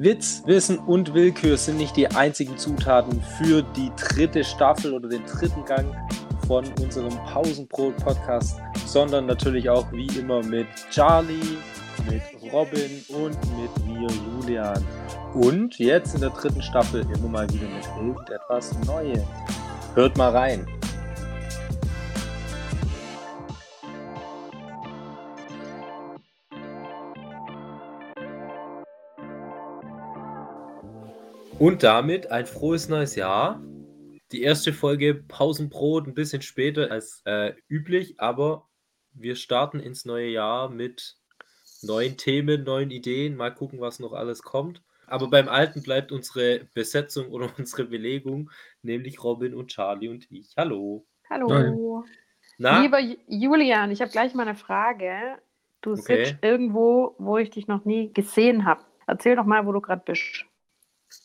Witz, 0.00 0.44
Wissen 0.46 0.78
und 0.78 1.12
Willkür 1.12 1.56
sind 1.56 1.78
nicht 1.78 1.96
die 1.96 2.06
einzigen 2.06 2.56
Zutaten 2.56 3.20
für 3.20 3.62
die 3.62 3.90
dritte 3.96 4.44
Staffel 4.44 4.94
oder 4.94 5.08
den 5.08 5.24
dritten 5.26 5.64
Gang 5.64 5.92
von 6.46 6.64
unserem 6.80 7.16
Pausenbrot-Podcast, 7.26 8.60
sondern 8.86 9.26
natürlich 9.26 9.68
auch 9.68 9.90
wie 9.90 10.06
immer 10.16 10.40
mit 10.44 10.68
Charlie, 10.90 11.58
mit 12.08 12.22
Robin 12.52 13.04
und 13.08 13.36
mit 13.60 13.86
mir, 13.88 14.08
Julian. 14.40 14.84
Und 15.34 15.76
jetzt 15.80 16.14
in 16.14 16.20
der 16.20 16.30
dritten 16.30 16.62
Staffel 16.62 17.00
immer 17.00 17.28
mal 17.28 17.50
wieder 17.52 17.66
mit 17.66 17.84
irgendetwas 17.96 18.78
Neuem. 18.86 19.24
Hört 19.96 20.16
mal 20.16 20.30
rein. 20.30 20.77
Und 31.58 31.82
damit 31.82 32.30
ein 32.30 32.46
frohes 32.46 32.88
neues 32.88 33.16
Jahr. 33.16 33.60
Die 34.30 34.42
erste 34.42 34.72
Folge 34.72 35.14
Pausenbrot 35.14 36.06
ein 36.06 36.14
bisschen 36.14 36.40
später 36.40 36.92
als 36.92 37.20
äh, 37.24 37.52
üblich, 37.68 38.20
aber 38.20 38.68
wir 39.12 39.34
starten 39.34 39.80
ins 39.80 40.04
neue 40.04 40.28
Jahr 40.28 40.68
mit 40.68 41.16
neuen 41.82 42.16
Themen, 42.16 42.62
neuen 42.62 42.92
Ideen. 42.92 43.36
Mal 43.36 43.52
gucken, 43.52 43.80
was 43.80 43.98
noch 43.98 44.12
alles 44.12 44.42
kommt. 44.42 44.82
Aber 45.08 45.28
beim 45.28 45.48
Alten 45.48 45.82
bleibt 45.82 46.12
unsere 46.12 46.68
Besetzung 46.74 47.30
oder 47.32 47.50
unsere 47.58 47.86
Belegung, 47.86 48.52
nämlich 48.82 49.24
Robin 49.24 49.54
und 49.54 49.68
Charlie 49.68 50.08
und 50.08 50.30
ich. 50.30 50.54
Hallo. 50.56 51.06
Hallo. 51.28 52.04
Na? 52.58 52.82
Lieber 52.82 53.00
Julian, 53.26 53.90
ich 53.90 54.00
habe 54.00 54.12
gleich 54.12 54.32
mal 54.32 54.46
eine 54.46 54.54
Frage. 54.54 55.38
Du 55.80 55.92
okay. 55.92 56.24
sitzt 56.24 56.36
irgendwo, 56.42 57.16
wo 57.18 57.36
ich 57.36 57.50
dich 57.50 57.66
noch 57.66 57.84
nie 57.84 58.12
gesehen 58.12 58.64
habe. 58.64 58.82
Erzähl 59.08 59.34
doch 59.34 59.44
mal, 59.44 59.66
wo 59.66 59.72
du 59.72 59.80
gerade 59.80 60.02
bist. 60.04 60.44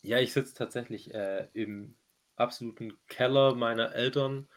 Ja, 0.02 0.18
ich 0.18 0.32
sitze 0.32 0.54
tatsächlich 0.54 1.12
äh, 1.14 1.48
im 1.52 1.96
absoluten 2.36 2.94
Keller 3.08 3.54
meiner 3.54 3.94
Eltern. 3.94 4.48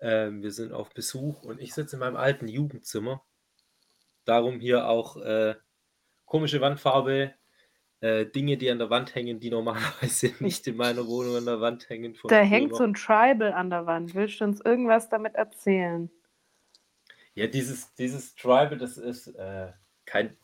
Ähm, 0.00 0.42
wir 0.42 0.52
sind 0.52 0.72
auf 0.72 0.92
Besuch 0.94 1.42
und 1.42 1.60
ich 1.60 1.74
sitze 1.74 1.96
in 1.96 2.00
meinem 2.00 2.16
alten 2.16 2.48
Jugendzimmer. 2.48 3.24
Darum 4.24 4.60
hier 4.60 4.88
auch 4.88 5.16
äh, 5.16 5.54
komische 6.24 6.60
Wandfarbe, 6.60 7.34
äh, 8.00 8.26
Dinge, 8.26 8.56
die 8.56 8.70
an 8.70 8.78
der 8.78 8.90
Wand 8.90 9.14
hängen, 9.14 9.38
die 9.38 9.50
normalerweise 9.50 10.32
nicht 10.40 10.66
in 10.66 10.76
meiner 10.76 11.06
Wohnung 11.06 11.36
an 11.36 11.44
der 11.44 11.60
Wand 11.60 11.88
hängen. 11.88 12.16
da 12.24 12.40
hängt 12.40 12.74
so 12.74 12.84
ein 12.84 12.94
Tribal 12.94 13.52
an 13.52 13.70
der 13.70 13.86
Wand. 13.86 14.14
Willst 14.14 14.40
du 14.40 14.44
uns 14.44 14.60
irgendwas 14.60 15.08
damit 15.08 15.34
erzählen? 15.34 16.10
Ja, 17.34 17.46
dieses, 17.46 17.94
dieses 17.94 18.34
Tribal, 18.34 18.76
das 18.76 18.98
ist 18.98 19.28
äh, 19.28 19.72
kein, 20.04 20.36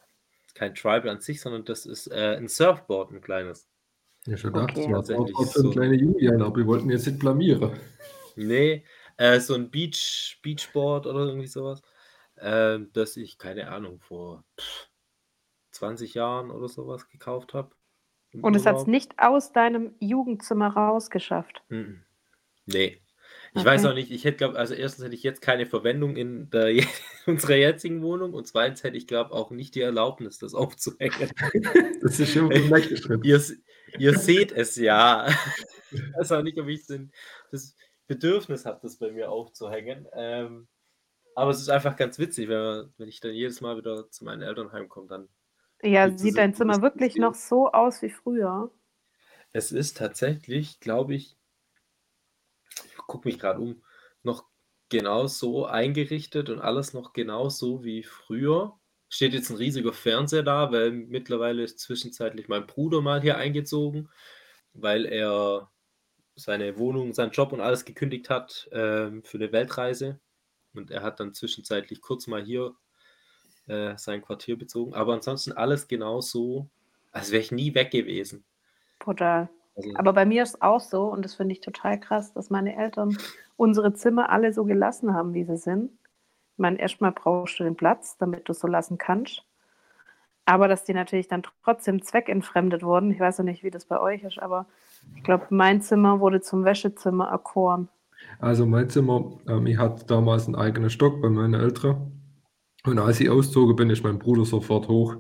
kein 0.54 0.74
Tribal 0.74 1.08
an 1.08 1.20
sich, 1.20 1.40
sondern 1.40 1.64
das 1.64 1.84
ist 1.84 2.06
äh, 2.06 2.36
ein 2.36 2.48
Surfboard, 2.48 3.10
ein 3.12 3.20
kleines. 3.20 3.68
Ja, 4.28 4.36
schon 4.36 4.52
gedacht, 4.52 4.76
okay. 4.76 4.92
das 4.92 5.08
war 5.08 5.20
auch 5.20 5.52
für 5.52 5.60
eine 5.60 5.70
kleine 5.70 5.94
Julian, 5.94 6.42
aber 6.42 6.56
wir 6.56 6.66
wollten 6.66 6.90
jetzt 6.90 7.06
nicht 7.06 7.18
blamieren. 7.18 7.72
Nee, 8.36 8.84
äh, 9.16 9.40
so 9.40 9.54
ein 9.54 9.70
Beach, 9.70 10.38
Beachboard 10.42 11.06
oder 11.06 11.20
irgendwie 11.20 11.46
sowas, 11.46 11.80
äh, 12.36 12.78
das 12.92 13.16
ich, 13.16 13.38
keine 13.38 13.70
Ahnung, 13.70 14.00
vor 14.00 14.44
20 15.70 16.12
Jahren 16.12 16.50
oder 16.50 16.68
sowas 16.68 17.08
gekauft 17.08 17.54
habe. 17.54 17.74
Und 18.42 18.54
es 18.54 18.66
hat 18.66 18.76
es 18.76 18.86
nicht 18.86 19.14
aus 19.18 19.52
deinem 19.52 19.94
Jugendzimmer 19.98 20.68
rausgeschafft? 20.68 21.62
Mhm. 21.70 22.04
Nee. 22.66 23.00
Ich 23.54 23.60
okay. 23.60 23.64
weiß 23.64 23.86
auch 23.86 23.94
nicht, 23.94 24.10
ich 24.10 24.24
hätte, 24.24 24.36
glaube 24.36 24.58
also 24.58 24.74
erstens 24.74 25.06
hätte 25.06 25.14
ich 25.14 25.22
jetzt 25.22 25.40
keine 25.40 25.64
Verwendung 25.64 26.16
in 26.16 26.50
der, 26.50 26.84
unserer 27.26 27.56
jetzigen 27.56 28.02
Wohnung 28.02 28.34
und 28.34 28.46
zweitens 28.46 28.84
hätte 28.84 28.98
ich, 28.98 29.06
glaube 29.06 29.32
auch 29.32 29.50
nicht 29.50 29.74
die 29.74 29.80
Erlaubnis, 29.80 30.38
das 30.38 30.52
aufzuhängen. 30.52 31.30
das 32.02 32.20
ist 32.20 32.32
schon 32.32 32.50
ihr, 33.24 33.40
ihr 33.98 34.19
seht 34.19 34.53
es 34.53 34.77
ja. 34.77 35.28
Ich 35.91 36.03
weiß 36.14 36.33
auch 36.33 36.42
nicht, 36.42 36.58
ob 36.58 36.69
ich 36.69 36.86
den, 36.86 37.12
das 37.50 37.75
Bedürfnis 38.06 38.67
habe, 38.67 38.81
das 38.83 38.97
bei 38.97 39.11
mir 39.11 39.31
aufzuhängen. 39.31 40.06
Ähm, 40.12 40.69
aber 41.34 41.50
es 41.50 41.60
ist 41.60 41.71
einfach 41.71 41.97
ganz 41.97 42.19
witzig, 42.19 42.48
wenn, 42.48 42.60
man, 42.60 42.94
wenn 42.98 43.09
ich 43.09 43.21
dann 43.21 43.32
jedes 43.32 43.60
Mal 43.60 43.77
wieder 43.77 44.10
zu 44.10 44.25
meinen 44.25 44.43
Eltern 44.43 44.72
heimkomme, 44.72 45.09
dann. 45.09 45.28
Ja, 45.82 46.10
sieht 46.16 46.37
dein 46.37 46.54
Zimmer 46.54 46.82
wirklich 46.82 47.16
noch 47.16 47.34
so 47.34 47.71
aus 47.71 48.03
wie 48.03 48.10
früher? 48.10 48.72
Es 49.53 49.72
ist 49.72 49.97
tatsächlich, 49.97 50.81
glaube 50.81 51.15
ich, 51.15 51.38
gucke 53.06 53.27
mich 53.27 53.38
gerade 53.38 53.60
um, 53.60 53.82
noch 54.22 54.44
genau 54.88 55.27
so 55.27 55.66
eingerichtet 55.66 56.50
und 56.50 56.60
alles 56.60 56.93
noch 56.93 57.12
genau 57.12 57.48
so 57.48 57.82
wie 57.82 58.03
früher. 58.03 58.78
Steht 59.08 59.32
jetzt 59.32 59.50
ein 59.50 59.56
riesiger 59.56 59.92
Fernseher 59.92 60.42
da, 60.42 60.70
weil 60.70 60.91
mittlerweile 60.91 61.62
ist 61.62 61.78
zwischenzeitlich 61.78 62.48
mein 62.48 62.66
Bruder 62.66 63.00
mal 63.00 63.20
hier 63.22 63.36
eingezogen, 63.38 64.10
weil 64.74 65.06
er 65.06 65.70
seine 66.36 66.78
Wohnung, 66.78 67.14
seinen 67.14 67.32
Job 67.32 67.52
und 67.52 67.60
alles 67.60 67.84
gekündigt 67.84 68.30
hat 68.30 68.68
ähm, 68.72 69.22
für 69.24 69.38
eine 69.38 69.52
Weltreise. 69.52 70.20
Und 70.74 70.91
er 70.91 71.02
hat 71.02 71.20
dann 71.20 71.34
zwischenzeitlich 71.34 72.00
kurz 72.00 72.26
mal 72.26 72.44
hier 72.44 72.74
äh, 73.66 73.97
sein 73.97 74.22
Quartier 74.22 74.56
bezogen. 74.56 74.94
Aber 74.94 75.14
ansonsten 75.14 75.52
alles 75.52 75.88
genau 75.88 76.20
so, 76.20 76.68
als 77.10 77.32
wäre 77.32 77.42
ich 77.42 77.52
nie 77.52 77.74
weg 77.74 77.91
gewesen. 77.91 78.44
Brutal. 78.98 79.48
Also 79.76 79.91
Aber 79.94 80.12
bei 80.12 80.26
mir 80.26 80.42
ist 80.42 80.54
es 80.54 80.62
auch 80.62 80.80
so, 80.80 81.04
und 81.04 81.24
das 81.24 81.34
finde 81.34 81.52
ich 81.52 81.60
total 81.60 81.98
krass, 81.98 82.32
dass 82.32 82.50
meine 82.50 82.76
Eltern 82.76 83.16
unsere 83.56 83.92
Zimmer 83.94 84.30
alle 84.30 84.52
so 84.52 84.64
gelassen 84.64 85.14
haben, 85.14 85.34
wie 85.34 85.44
sie 85.44 85.56
sind. 85.56 85.91
Ich 86.58 86.60
meine, 86.60 86.80
erstmal 86.80 87.12
brauchst 87.12 87.60
du 87.60 87.64
den 87.64 87.76
Platz, 87.76 88.19
damit 88.19 88.48
du 88.48 88.52
es 88.52 88.58
so 88.58 88.66
lassen 88.66 88.98
kannst. 88.98 89.44
Aber 90.44 90.66
dass 90.66 90.84
die 90.84 90.92
natürlich 90.92 91.28
dann 91.28 91.44
trotzdem 91.62 92.02
zweckentfremdet 92.02 92.82
wurden. 92.82 93.12
Ich 93.12 93.20
weiß 93.20 93.38
noch 93.38 93.44
nicht, 93.44 93.62
wie 93.62 93.70
das 93.70 93.84
bei 93.84 94.00
euch 94.00 94.24
ist, 94.24 94.38
aber 94.38 94.66
ich 95.14 95.22
glaube, 95.22 95.47
mein 95.50 95.82
Zimmer 95.82 96.20
wurde 96.20 96.41
zum 96.41 96.64
Wäschezimmer 96.64 97.28
erkoren. 97.28 97.88
Also 98.41 98.66
mein 98.66 98.91
Zimmer, 98.91 99.38
ähm, 99.47 99.66
ich 99.66 99.78
hatte 99.78 100.04
damals 100.06 100.47
einen 100.47 100.56
eigenen 100.56 100.91
Stock 100.91 101.22
bei 101.22 101.28
meinen 101.28 101.54
Eltern. 101.54 102.12
Und 102.84 102.98
als 102.98 103.20
ich 103.20 103.30
auszog, 103.30 103.76
bin 103.76 103.91
ich 103.91 104.02
mein 104.02 104.18
Bruder 104.18 104.44
sofort 104.44 104.88
hoch 104.88 105.16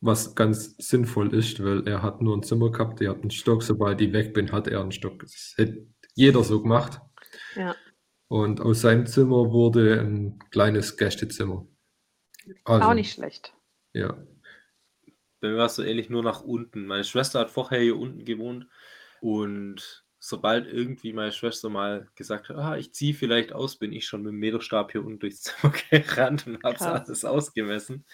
was 0.00 0.34
ganz 0.34 0.76
sinnvoll 0.78 1.34
ist, 1.34 1.62
weil 1.62 1.86
er 1.86 2.02
hat 2.02 2.20
nur 2.20 2.36
ein 2.36 2.42
Zimmer 2.42 2.70
gehabt, 2.70 3.00
er 3.00 3.10
hat 3.10 3.22
einen 3.22 3.30
Stock, 3.30 3.62
sobald 3.62 4.00
ich 4.00 4.12
weg 4.12 4.34
bin, 4.34 4.52
hat 4.52 4.68
er 4.68 4.80
einen 4.80 4.92
Stock. 4.92 5.20
Das 5.20 5.54
hätte 5.56 5.86
jeder 6.14 6.44
so 6.44 6.62
gemacht. 6.62 7.00
Ja. 7.54 7.74
Und 8.28 8.60
aus 8.60 8.80
seinem 8.80 9.06
Zimmer 9.06 9.52
wurde 9.52 10.00
ein 10.00 10.38
kleines 10.50 10.96
Gästezimmer. 10.96 11.66
Also, 12.64 12.88
Auch 12.88 12.94
nicht 12.94 13.12
schlecht. 13.12 13.54
Ja. 13.92 14.16
Bei 15.40 15.48
mir 15.48 15.58
war 15.58 15.66
es 15.66 15.76
so 15.76 15.82
ähnlich 15.82 16.10
nur 16.10 16.22
nach 16.22 16.42
unten. 16.42 16.86
Meine 16.86 17.04
Schwester 17.04 17.40
hat 17.40 17.50
vorher 17.50 17.80
hier 17.80 17.96
unten 17.96 18.24
gewohnt 18.24 18.66
und 19.20 20.04
sobald 20.18 20.66
irgendwie 20.66 21.12
meine 21.12 21.32
Schwester 21.32 21.68
mal 21.68 22.08
gesagt 22.14 22.48
hat, 22.48 22.56
ah, 22.56 22.76
ich 22.76 22.92
ziehe 22.92 23.14
vielleicht 23.14 23.52
aus, 23.52 23.76
bin 23.76 23.92
ich 23.92 24.06
schon 24.06 24.22
mit 24.22 24.32
dem 24.32 24.38
Meterstab 24.38 24.92
hier 24.92 25.04
unten 25.04 25.20
durchs 25.20 25.42
Zimmer 25.42 25.72
gerannt 25.90 26.46
und 26.46 26.62
habe 26.64 26.80
alles 26.80 27.24
ausgemessen. 27.24 28.04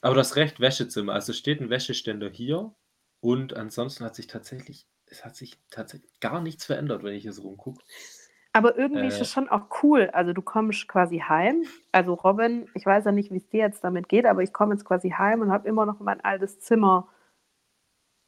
Aber 0.00 0.14
das 0.14 0.36
Recht 0.36 0.60
Wäschezimmer. 0.60 1.14
Also 1.14 1.32
steht 1.32 1.60
ein 1.60 1.70
Wäscheständer 1.70 2.28
hier 2.28 2.74
und 3.20 3.54
ansonsten 3.54 4.04
hat 4.04 4.14
sich 4.14 4.26
tatsächlich, 4.26 4.86
es 5.06 5.24
hat 5.24 5.36
sich 5.36 5.58
tatsächlich 5.70 6.18
gar 6.20 6.40
nichts 6.40 6.64
verändert, 6.64 7.02
wenn 7.02 7.14
ich 7.14 7.22
hier 7.22 7.32
so 7.32 7.42
rumgucke. 7.42 7.82
Aber 8.52 8.76
irgendwie 8.76 9.04
äh, 9.04 9.08
ist 9.08 9.20
es 9.20 9.32
schon 9.32 9.48
auch 9.48 9.82
cool. 9.82 10.10
Also 10.12 10.32
du 10.32 10.42
kommst 10.42 10.86
quasi 10.88 11.18
heim. 11.18 11.64
Also 11.90 12.14
Robin, 12.14 12.68
ich 12.74 12.84
weiß 12.84 13.04
ja 13.06 13.12
nicht, 13.12 13.30
wie 13.32 13.38
es 13.38 13.48
dir 13.48 13.60
jetzt 13.60 13.82
damit 13.82 14.08
geht, 14.08 14.26
aber 14.26 14.42
ich 14.42 14.52
komme 14.52 14.74
jetzt 14.74 14.84
quasi 14.84 15.10
heim 15.10 15.40
und 15.40 15.50
habe 15.50 15.68
immer 15.68 15.86
noch 15.86 16.00
mein 16.00 16.20
altes 16.22 16.60
Zimmer. 16.60 17.08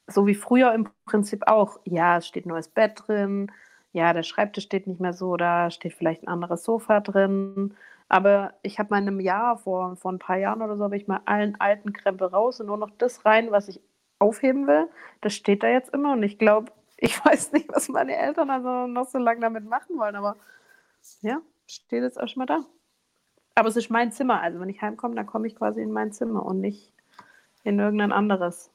So 0.06 0.26
wie 0.26 0.34
früher 0.34 0.72
im 0.74 0.88
Prinzip 1.06 1.46
auch. 1.46 1.78
Ja, 1.84 2.18
es 2.18 2.26
steht 2.26 2.46
ein 2.46 2.50
neues 2.50 2.68
Bett 2.68 3.02
drin. 3.06 3.52
Ja, 3.92 4.12
der 4.12 4.22
Schreibtisch 4.22 4.64
steht 4.64 4.86
nicht 4.86 5.00
mehr 5.00 5.12
so, 5.12 5.36
da 5.36 5.70
steht 5.70 5.94
vielleicht 5.94 6.22
ein 6.24 6.28
anderes 6.28 6.64
Sofa 6.64 7.00
drin. 7.00 7.76
Aber 8.08 8.54
ich 8.62 8.78
habe 8.78 8.90
mal 8.90 8.98
in 8.98 9.08
einem 9.08 9.20
Jahr, 9.20 9.58
vor, 9.58 9.96
vor 9.96 10.12
ein 10.12 10.18
paar 10.18 10.36
Jahren 10.36 10.62
oder 10.62 10.76
so, 10.76 10.84
habe 10.84 10.96
ich 10.96 11.06
mal 11.06 11.20
allen 11.26 11.60
alten 11.60 11.92
Krempel 11.92 12.28
raus 12.28 12.60
und 12.60 12.66
nur 12.66 12.76
noch 12.76 12.90
das 12.98 13.24
rein, 13.24 13.50
was 13.50 13.68
ich 13.68 13.80
aufheben 14.18 14.66
will. 14.66 14.88
Das 15.20 15.34
steht 15.34 15.62
da 15.62 15.68
jetzt 15.68 15.92
immer 15.94 16.12
und 16.12 16.22
ich 16.22 16.38
glaube, 16.38 16.72
ich 17.04 17.24
weiß 17.24 17.52
nicht, 17.52 17.68
was 17.68 17.88
meine 17.88 18.16
Eltern 18.16 18.50
also 18.50 18.86
noch 18.86 19.08
so 19.08 19.18
lange 19.18 19.40
damit 19.40 19.64
machen 19.64 19.98
wollen, 19.98 20.16
aber 20.16 20.36
ja, 21.20 21.40
steht 21.66 22.02
jetzt 22.02 22.20
auch 22.20 22.28
schon 22.28 22.40
mal 22.40 22.46
da. 22.46 22.64
Aber 23.54 23.68
es 23.68 23.76
ist 23.76 23.90
mein 23.90 24.10
Zimmer, 24.10 24.40
also 24.40 24.58
wenn 24.60 24.68
ich 24.68 24.82
heimkomme, 24.82 25.14
dann 25.14 25.26
komme 25.26 25.46
ich 25.46 25.54
quasi 25.54 25.80
in 25.80 25.92
mein 25.92 26.12
Zimmer 26.12 26.44
und 26.44 26.60
nicht 26.60 26.92
in 27.62 27.78
irgendein 27.78 28.12
anderes. 28.12 28.70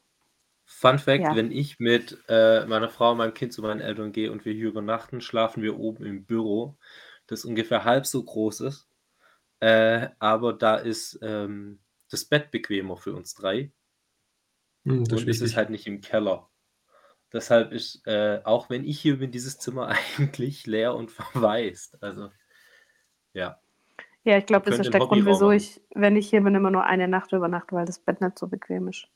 Fun 0.65 0.99
Fact: 0.99 1.23
ja. 1.23 1.35
Wenn 1.35 1.51
ich 1.51 1.79
mit 1.79 2.17
äh, 2.29 2.65
meiner 2.65 2.89
Frau 2.89 3.11
und 3.11 3.17
meinem 3.17 3.33
Kind 3.33 3.51
zu 3.51 3.61
meinen 3.61 3.81
Eltern 3.81 4.11
gehe 4.11 4.31
und 4.31 4.45
wir 4.45 4.53
hier 4.53 4.67
übernachten, 4.67 5.19
schlafen 5.19 5.63
wir 5.63 5.79
oben 5.79 6.05
im 6.05 6.25
Büro, 6.25 6.77
das 7.27 7.43
ungefähr 7.43 7.83
halb 7.83 8.05
so 8.05 8.23
groß 8.23 8.61
ist. 8.61 8.87
Äh, 9.59 10.09
aber 10.19 10.53
da 10.53 10.75
ist 10.75 11.19
ähm, 11.21 11.79
das 12.09 12.23
Bett 12.25 12.51
bequemer 12.51 12.97
für 12.97 13.13
uns 13.13 13.33
drei. 13.33 13.71
Hm, 14.85 14.99
und 14.99 15.27
ist 15.27 15.41
es 15.41 15.55
halt 15.55 15.71
nicht 15.71 15.87
im 15.87 16.01
Keller. 16.01 16.49
Deshalb 17.31 17.71
ist, 17.71 18.05
äh, 18.07 18.41
auch 18.43 18.69
wenn 18.69 18.83
ich 18.83 18.99
hier 18.99 19.19
bin, 19.19 19.31
dieses 19.31 19.59
Zimmer 19.59 19.87
eigentlich 20.17 20.65
leer 20.65 20.95
und 20.95 21.11
verwaist. 21.11 22.01
Also, 22.01 22.29
ja. 23.33 23.59
Ja, 24.23 24.37
ich 24.37 24.45
glaube, 24.45 24.69
das 24.69 24.79
ist 24.79 24.93
der 24.93 24.99
Grund, 24.99 25.25
wieso 25.25 25.51
ich, 25.51 25.81
wenn 25.95 26.15
ich 26.15 26.29
hier 26.29 26.41
bin, 26.41 26.53
immer 26.53 26.71
nur 26.71 26.83
eine 26.83 27.07
Nacht 27.07 27.31
übernachte, 27.31 27.75
weil 27.75 27.85
das 27.85 27.99
Bett 27.99 28.19
nicht 28.21 28.37
so 28.37 28.47
bequem 28.47 28.87
ist. 28.89 29.07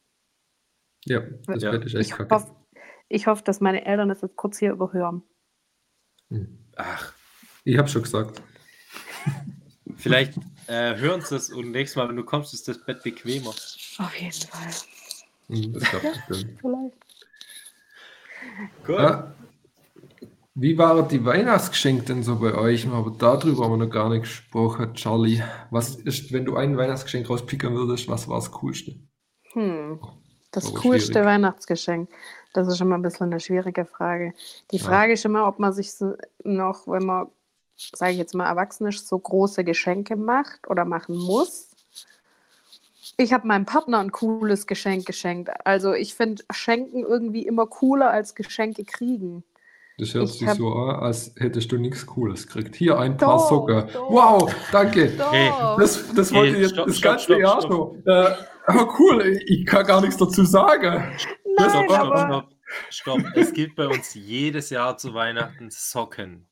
Ja, 1.06 1.22
das 1.48 1.62
Ja. 1.62 1.72
Bett 1.72 1.84
ist 1.86 1.94
echt 1.96 2.12
Ich 2.12 2.16
kacke. 2.16 2.34
hoffe, 2.34 2.56
ich 3.10 3.28
hoffe, 3.28 3.44
dass 3.44 3.60
meine 3.60 3.86
Eltern 3.86 4.10
das 4.10 4.22
jetzt 4.22 4.38
kurz 4.38 4.58
hier 4.60 4.72
überhören. 4.72 5.24
Hm. 6.30 6.58
Ach, 6.78 7.14
Ich 7.66 7.78
habe 7.78 7.88
schon 7.90 8.04
gesagt. 8.04 8.42
vielleicht 9.98 10.38
äh, 10.68 10.96
hören 10.96 11.22
sie 11.22 11.36
es 11.36 11.50
und 11.50 11.72
nächstes 11.72 11.98
Mal, 11.98 12.08
wenn 12.08 12.16
du 12.16 12.24
kommst, 12.24 12.54
ist 12.54 12.68
das 12.68 12.84
Bett 12.86 13.04
bequemer. 13.04 13.50
Auf 13.50 14.16
jeden 14.18 14.32
Fall. 14.32 14.72
Hm, 15.48 15.74
Das 15.74 15.84
klappt 15.84 16.28
bestimmt. 16.28 16.60
Vielleicht. 16.62 17.03
Gut. 18.86 19.00
Ah, 19.00 19.34
wie 20.56 20.78
waren 20.78 21.08
die 21.08 21.26
Weihnachtsgeschenke 21.26 22.04
denn 22.06 22.24
so 22.24 22.38
bei 22.40 22.54
euch? 22.54 22.88
Aber 22.88 23.12
darüber 23.12 23.64
haben 23.66 23.72
wir 23.80 23.86
noch 23.86 23.90
gar 23.92 24.10
nicht 24.10 24.22
gesprochen, 24.24 24.94
Charlie. 24.94 25.42
Was 25.72 25.96
ist, 25.96 26.32
wenn 26.32 26.46
du 26.46 26.56
ein 26.56 26.78
Weihnachtsgeschenk 26.78 27.28
rauspicken 27.30 27.74
würdest, 27.74 28.08
was 28.08 28.28
war 28.28 28.36
das 28.38 28.52
Coolste? 28.52 28.96
Hm. 29.54 30.00
Das 30.52 30.68
Aber 30.68 30.80
coolste 30.82 31.14
schwierig. 31.14 31.28
Weihnachtsgeschenk. 31.28 32.10
Das 32.54 32.68
ist 32.68 32.80
immer 32.82 32.96
ein 32.96 33.02
bisschen 33.02 33.28
eine 33.32 33.40
schwierige 33.40 33.86
Frage. 33.86 34.34
Die 34.72 34.78
Ja. 34.78 34.84
Frage 34.86 35.14
ist 35.14 35.26
immer, 35.26 35.48
ob 35.48 35.58
man 35.58 35.74
sich 35.74 35.92
so 35.94 36.16
noch, 36.44 36.88
wenn 36.88 37.04
man, 37.06 37.28
sage 37.76 38.12
ich 38.12 38.20
jetzt 38.20 38.36
mal, 38.36 38.46
erwachsen 38.46 38.86
ist, 38.88 39.08
so 39.08 39.18
große 39.18 39.64
Geschenke 39.64 40.16
macht 40.16 40.70
oder 40.70 40.86
machen 40.86 41.16
muss. 41.18 41.73
Ich 43.18 43.32
habe 43.34 43.48
meinem 43.48 43.66
Partner 43.66 44.00
ein 44.00 44.12
cooles 44.12 44.66
Geschenk 44.68 45.06
geschenkt. 45.06 45.50
Also 45.66 45.94
ich 45.94 46.16
finde 46.16 46.44
Schenken 46.52 47.04
irgendwie 47.04 47.46
immer 47.46 47.68
cooler 47.68 48.10
als 48.10 48.34
Geschenke 48.36 48.84
kriegen. 48.86 49.44
Das 50.00 50.14
hört 50.16 50.26
Ich 50.30 50.40
sich 50.40 50.48
hab- 50.48 50.58
so 50.58 50.74
an, 50.74 50.96
als 51.04 51.34
hättest 51.38 51.72
du 51.72 51.78
nichts 51.78 52.06
Cooles 52.08 52.48
gekriegt. 52.48 52.76
Hier 52.76 52.98
ein 52.98 53.16
paar 53.16 53.38
Doch, 53.38 53.50
Socken. 53.50 53.88
doch. 53.94 54.10
Wow, 54.10 54.56
danke. 54.72 55.12
Hey, 55.30 55.50
Doch. 55.50 55.78
Das, 55.78 56.12
das 56.16 56.34
wollte 56.34 56.56
ich 56.56 56.62
jetzt 56.64 56.72
stopp, 56.74 56.88
das 56.88 56.98
stopp, 56.98 57.12
ganze 57.12 57.24
stopp, 57.26 57.40
Jahr 57.40 57.62
stopp. 57.62 57.72
schon. 58.04 58.08
Äh, 58.08 58.36
aber 58.66 59.00
cool, 59.00 59.22
ich, 59.46 59.66
kann 59.68 59.86
gar 59.86 60.02
nichts 60.02 60.18
dazu 60.18 60.44
sagen. 60.46 60.96
Nein, 61.56 61.70
Stopp, 61.70 61.84
stopp, 61.86 61.92
aber 62.00 62.18
stopp, 62.18 62.50
stopp. 62.90 63.22
Es 63.36 63.54
gibt 63.54 63.76
bei 63.76 63.88
uns 63.88 64.16
jedes 64.16 64.72
Jahr 64.72 64.98
zu 64.98 65.14
Weihnachten 65.14 65.70
Socken. 65.70 66.48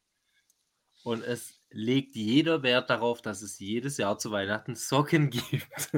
Und 1.04 1.24
es 1.24 1.60
legt 1.72 2.16
jeder 2.16 2.62
Wert 2.62 2.92
darauf, 2.92 3.24
dass 3.24 3.42
es 3.42 3.58
jedes 3.58 3.98
Jahr 3.98 4.20
zu 4.20 4.30
Weihnachten 4.32 4.76
Socken 4.76 5.32
gibt. 5.32 5.92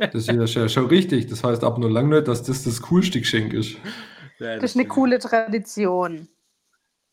Das 0.00 0.28
ist 0.28 0.54
ja 0.54 0.68
schon, 0.68 0.86
richtig. 0.86 1.26
Das 1.26 1.44
heißt 1.44 1.62
aber 1.62 1.78
nur 1.78 1.90
lange 1.90 2.16
nicht, 2.16 2.28
dass 2.28 2.42
das 2.42 2.64
das 2.64 2.80
coolste 2.80 3.20
Geschenk 3.20 3.52
ist. 3.52 3.76
Ja, 4.38 4.56
das 4.56 4.70
ist 4.70 4.76
eine 4.76 4.88
coole 4.88 5.18
Tradition. 5.18 6.28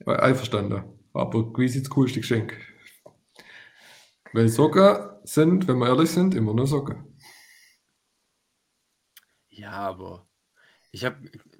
Einverstanden. 0.05 0.83
Aber 1.13 1.51
quasi 1.51 1.81
das 1.81 1.89
coolste 1.89 2.21
Geschenk. 2.21 2.57
Weil 4.31 4.47
Socken 4.47 5.09
sind, 5.23 5.67
wenn 5.67 5.77
wir 5.79 5.87
ehrlich 5.87 6.11
sind, 6.11 6.33
immer 6.35 6.53
nur 6.53 6.67
Socken. 6.67 7.17
Ja, 9.49 9.71
aber 9.71 10.27
ich 10.91 11.03
habe, 11.03 11.17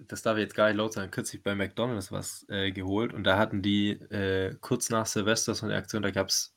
das 0.07 0.21
darf 0.21 0.37
ich 0.37 0.43
jetzt 0.43 0.55
gar 0.55 0.67
nicht 0.67 0.77
laut 0.77 0.93
sagen, 0.93 1.11
kürzlich 1.11 1.43
bei 1.43 1.55
McDonalds 1.55 2.11
was 2.11 2.45
äh, 2.49 2.71
geholt 2.71 3.13
und 3.13 3.23
da 3.23 3.37
hatten 3.37 3.61
die 3.61 3.91
äh, 3.91 4.55
kurz 4.61 4.89
nach 4.89 5.05
Silvester 5.05 5.55
so 5.55 5.65
eine 5.65 5.75
Aktion, 5.75 6.03
da 6.03 6.11
gab 6.11 6.27
es 6.27 6.55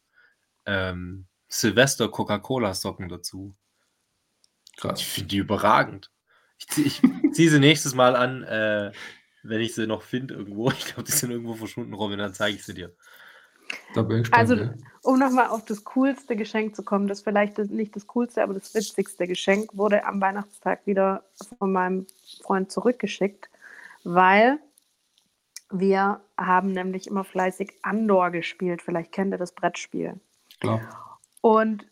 ähm, 0.66 1.26
Silvester 1.48 2.08
Coca-Cola-Socken 2.08 3.08
dazu. 3.08 3.56
Ich 4.80 4.88
Krass. 4.88 5.02
finde 5.02 5.28
die 5.28 5.38
überragend. 5.38 6.10
Ich 6.58 6.66
ziehe 6.68 6.86
ich 6.86 7.02
zieh 7.32 7.48
sie 7.48 7.58
nächstes 7.58 7.94
Mal 7.94 8.16
an, 8.16 8.42
äh, 8.44 8.92
wenn 9.42 9.60
ich 9.60 9.74
sie 9.74 9.86
noch 9.86 10.02
finde 10.02 10.34
irgendwo. 10.34 10.70
Ich 10.70 10.86
glaube, 10.86 11.04
die 11.04 11.12
sind 11.12 11.30
irgendwo 11.30 11.54
verschwunden, 11.54 11.94
Robin, 11.94 12.18
dann 12.18 12.34
zeige 12.34 12.56
ich 12.56 12.64
sie 12.64 12.74
dir. 12.74 12.94
Da 13.94 14.02
bin 14.02 14.18
ich 14.18 14.22
gespannt. 14.24 14.50
Also, 14.50 14.64
ja. 14.64 14.74
um 15.02 15.18
nochmal 15.18 15.48
auf 15.48 15.64
das 15.64 15.84
coolste 15.84 16.36
Geschenk 16.36 16.74
zu 16.74 16.82
kommen, 16.82 17.06
das 17.06 17.22
vielleicht 17.22 17.58
nicht 17.58 17.94
das 17.94 18.06
coolste, 18.08 18.42
aber 18.42 18.54
das 18.54 18.74
witzigste 18.74 19.26
Geschenk 19.26 19.70
wurde 19.72 20.04
am 20.04 20.20
Weihnachtstag 20.20 20.86
wieder 20.86 21.24
von 21.58 21.72
meinem 21.72 22.06
Freund 22.42 22.72
zurückgeschickt, 22.72 23.48
weil 24.02 24.58
wir 25.70 26.20
haben 26.36 26.72
nämlich 26.72 27.06
immer 27.06 27.24
fleißig 27.24 27.72
Andor 27.82 28.30
gespielt. 28.30 28.82
Vielleicht 28.82 29.12
kennt 29.12 29.32
ihr 29.32 29.38
das 29.38 29.52
Brettspiel. 29.52 30.18
Klar. 30.58 31.20
Und 31.40 31.86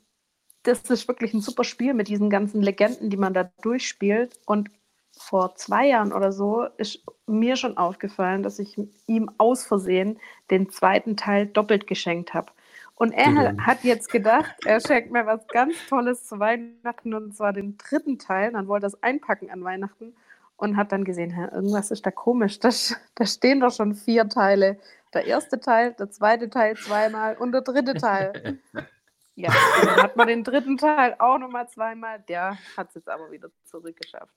das 0.69 0.83
ist 0.91 1.09
wirklich 1.09 1.35
ein 1.35 1.41
super 1.41 1.65
Spiel 1.65 1.95
mit 1.95 2.09
diesen 2.09 2.31
ganzen 2.31 2.63
Legenden, 2.63 3.11
die 3.11 3.17
man 3.17 3.35
da 3.35 3.51
durchspielt. 3.63 4.39
Und 4.47 4.71
vor 5.17 5.57
zwei 5.57 5.89
Jahren 5.89 6.13
oder 6.13 6.33
so 6.33 6.65
ist 6.77 7.03
mir 7.27 7.57
schon 7.57 7.77
aufgefallen, 7.77 8.43
dass 8.43 8.59
ich 8.59 8.79
ihm 9.07 9.31
aus 9.39 9.65
Versehen 9.65 10.19
den 10.51 10.71
zweiten 10.71 11.17
Teil 11.17 11.47
doppelt 11.47 11.87
geschenkt 11.87 12.35
habe. 12.35 12.53
Und 12.95 13.13
er 13.13 13.55
Mhm. 13.55 13.67
hat 13.67 13.85
jetzt 13.85 14.11
gedacht, 14.11 14.55
er 14.65 14.81
schenkt 14.81 15.11
mir 15.13 15.27
was 15.27 15.47
ganz 15.49 15.75
Tolles 15.89 16.27
zu 16.27 16.39
Weihnachten 16.41 17.15
und 17.15 17.37
zwar 17.37 17.53
den 17.53 17.77
dritten 17.79 18.19
Teil. 18.19 18.53
Dann 18.53 18.69
wollte 18.69 18.87
er 18.87 18.89
es 18.89 19.03
einpacken 19.03 19.51
an 19.51 19.65
Weihnachten 19.65 20.15
und 20.57 20.77
hat 20.77 20.93
dann 20.93 21.05
gesehen, 21.05 21.31
irgendwas 21.53 21.91
ist 21.91 22.07
da 22.07 22.11
komisch. 22.11 22.59
Da, 22.61 22.71
da 23.15 23.27
stehen 23.27 23.61
doch 23.61 23.73
schon 23.73 23.95
vier 23.95 24.29
Teile. 24.29 24.79
Der 25.15 25.27
erste 25.27 25.61
Teil, 25.61 25.95
der 25.95 26.11
zweite 26.11 26.51
Teil 26.51 26.77
zweimal 26.77 27.37
und 27.37 27.53
der 27.53 27.63
dritte 27.63 27.97
Teil. 27.97 28.59
Ja, 29.41 29.53
dann 29.85 29.97
hat 30.03 30.17
man 30.17 30.27
den 30.27 30.43
dritten 30.43 30.77
Teil 30.77 31.15
auch 31.21 31.39
nochmal 31.39 31.69
zweimal. 31.69 32.21
Der 32.29 32.59
hat 32.77 32.89
es 32.89 32.95
jetzt 32.97 33.09
aber 33.09 33.31
wieder 33.31 33.51
zurückgeschafft. 33.65 34.35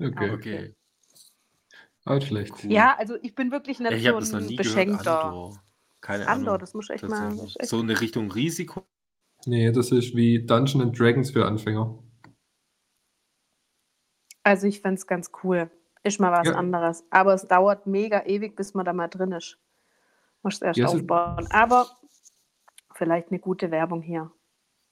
Okay. 0.00 0.30
Okay. 0.30 0.76
Auch 2.04 2.22
schlecht. 2.22 2.54
Cool. 2.62 2.70
Ja, 2.72 2.94
also 2.96 3.16
ich 3.20 3.34
bin 3.34 3.50
wirklich 3.50 3.80
nicht 3.80 3.90
ich 3.92 4.02
so 4.04 4.08
habe 4.10 4.20
das 4.20 4.30
noch 4.30 4.38
ein 4.38 4.46
nie 4.46 4.56
beschenkter. 4.56 5.02
gehört. 5.02 5.24
Andor. 5.24 5.62
Keine 6.00 6.28
Ahnung. 6.28 6.58
Das 6.60 6.72
muss 6.72 6.88
echt 6.88 7.02
mal. 7.08 7.36
echt- 7.58 7.66
So 7.66 7.80
in 7.80 7.88
der 7.88 8.00
Richtung 8.00 8.30
Risiko. 8.30 8.86
Nee, 9.46 9.72
das 9.72 9.90
ist 9.90 10.14
wie 10.14 10.44
Dungeons 10.46 10.82
and 10.84 10.98
Dragons 10.98 11.30
für 11.32 11.44
Anfänger. 11.44 11.98
Also 14.44 14.66
ich 14.66 14.80
fände 14.80 14.94
es 14.98 15.06
ganz 15.06 15.30
cool. 15.42 15.70
Ist 16.04 16.20
mal 16.20 16.32
was 16.32 16.46
Ja. 16.48 16.54
anderes. 16.54 17.04
Aber 17.10 17.34
es 17.34 17.46
dauert 17.46 17.86
mega 17.86 18.24
ewig, 18.24 18.56
bis 18.56 18.72
man 18.74 18.84
da 18.84 18.92
mal 18.92 19.08
drin 19.08 19.32
ist. 19.32 19.58
Muss 20.42 20.54
es 20.54 20.62
erst 20.62 20.78
Ja, 20.78 20.86
aufbauen. 20.86 21.46
Aber 21.50 21.88
vielleicht 22.98 23.30
eine 23.30 23.38
gute 23.38 23.70
Werbung 23.70 24.02
hier. 24.02 24.30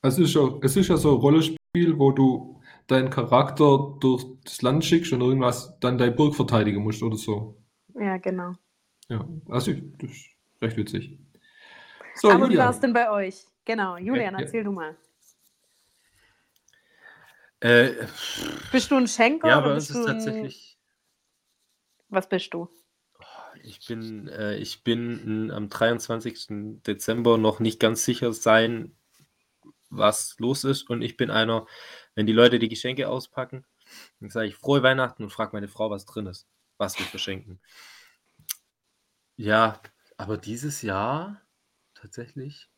Es 0.03 0.19
ist, 0.19 0.35
ja, 0.35 0.49
es 0.63 0.77
ist 0.77 0.89
ja 0.89 0.97
so 0.97 1.15
ein 1.17 1.21
Rollenspiel, 1.21 1.99
wo 1.99 2.13
du 2.13 2.61
deinen 2.87 3.11
Charakter 3.11 3.97
durch 4.01 4.25
das 4.45 4.63
Land 4.63 4.85
schickst 4.85 5.13
und 5.13 5.21
irgendwas 5.21 5.79
dann 5.81 5.99
deine 5.99 6.13
Burg 6.13 6.35
verteidigen 6.35 6.83
musst 6.83 7.03
oder 7.03 7.17
so. 7.17 7.57
Ja, 7.95 8.17
genau. 8.19 8.55
Ja, 9.09 9.27
also 9.49 9.73
das 9.99 10.11
ist 10.11 10.31
recht 10.63 10.77
witzig. 10.77 11.19
So, 12.15 12.29
Aber 12.31 12.39
wie 12.39 12.41
war 12.43 12.49
Julian. 12.51 12.71
es 12.71 12.81
denn 12.81 12.93
bei 12.93 13.11
euch? 13.11 13.45
Genau, 13.65 13.97
Julian, 13.97 14.35
ja. 14.35 14.41
erzähl 14.41 14.65
du 14.65 14.73
mal. 14.73 14.97
Äh, 17.61 17.93
Bist 18.71 18.91
du 18.91 18.97
ein 18.97 19.09
Schenker 19.09 19.49
ja, 19.49 19.59
uns 19.59 19.89
bist 19.89 19.91
ist 19.91 19.97
du 19.97 20.01
ein... 20.01 20.07
tatsächlich. 20.07 20.79
Was 22.09 22.29
bist 22.29 22.55
du? 22.55 22.69
Ich 23.67 23.85
bin, 23.87 24.29
äh, 24.29 24.57
ich 24.57 24.85
bin 24.85 25.51
am 25.51 25.69
23. 25.69 26.83
Dezember 26.87 27.37
noch 27.37 27.59
nicht 27.59 27.81
ganz 27.81 28.05
sicher 28.05 28.33
sein, 28.33 28.97
was 29.91 30.37
los 30.39 30.63
ist. 30.63 30.89
Und 30.89 31.03
ich 31.03 31.17
bin 31.17 31.31
einer, 31.31 31.67
wenn 32.15 32.27
die 32.27 32.33
Leute 32.33 32.61
die 32.61 32.69
Geschenke 32.69 33.09
auspacken, 33.09 33.65
dann 34.21 34.31
sage 34.31 34.47
ich 34.49 34.55
frohe 34.55 34.83
Weihnachten 34.85 35.25
und 35.25 35.31
frage 35.31 35.51
meine 35.53 35.69
Frau, 35.69 35.91
was 35.91 36.07
drin 36.07 36.27
ist, 36.27 36.47
was 36.79 36.99
wir 36.99 37.07
verschenken. 37.07 37.61
Ja, 39.37 39.81
aber 40.17 40.39
dieses 40.39 40.83
Jahr 40.83 41.43
tatsächlich 41.95 42.69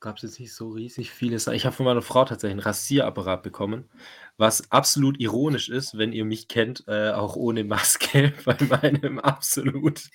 gab 0.00 0.16
es 0.16 0.22
jetzt 0.22 0.40
nicht 0.40 0.54
so 0.54 0.70
riesig 0.70 1.10
vieles. 1.10 1.46
Ich 1.46 1.64
habe 1.64 1.74
von 1.74 1.86
meiner 1.86 2.02
Frau 2.02 2.24
tatsächlich 2.24 2.52
einen 2.52 2.60
Rasierapparat 2.60 3.42
bekommen, 3.42 3.88
was 4.36 4.70
absolut 4.70 5.18
ironisch 5.20 5.68
ist, 5.68 5.96
wenn 5.96 6.12
ihr 6.12 6.24
mich 6.24 6.48
kennt, 6.48 6.84
äh, 6.86 7.10
auch 7.10 7.36
ohne 7.36 7.64
Maske, 7.64 8.32
bei 8.44 8.56
meinem 8.68 9.18
absolut 9.18 10.08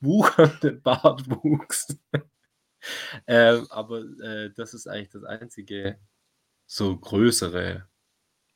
wuchernden 0.00 0.80
Bartwuchs. 0.82 1.98
ähm, 3.26 3.66
aber 3.70 4.00
äh, 4.22 4.50
das 4.54 4.74
ist 4.74 4.86
eigentlich 4.86 5.10
das 5.10 5.24
einzige 5.24 5.98
so 6.66 6.96
größere 6.96 7.88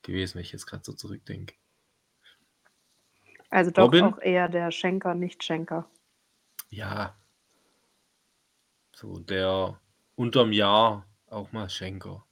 gewesen, 0.02 0.36
wenn 0.36 0.42
ich 0.42 0.52
jetzt 0.52 0.66
gerade 0.66 0.84
so 0.84 0.92
zurückdenke. 0.92 1.54
Also 3.50 3.70
doch 3.70 3.84
Robin? 3.84 4.04
auch 4.04 4.18
eher 4.18 4.48
der 4.48 4.70
Schenker, 4.70 5.14
nicht 5.14 5.42
Schenker. 5.42 5.88
Ja. 6.70 7.16
So 8.92 9.18
der 9.18 9.80
unterm 10.16 10.52
Jahr 10.52 11.06
auch 11.28 11.52
mal 11.52 11.68
Schenker. 11.68 12.24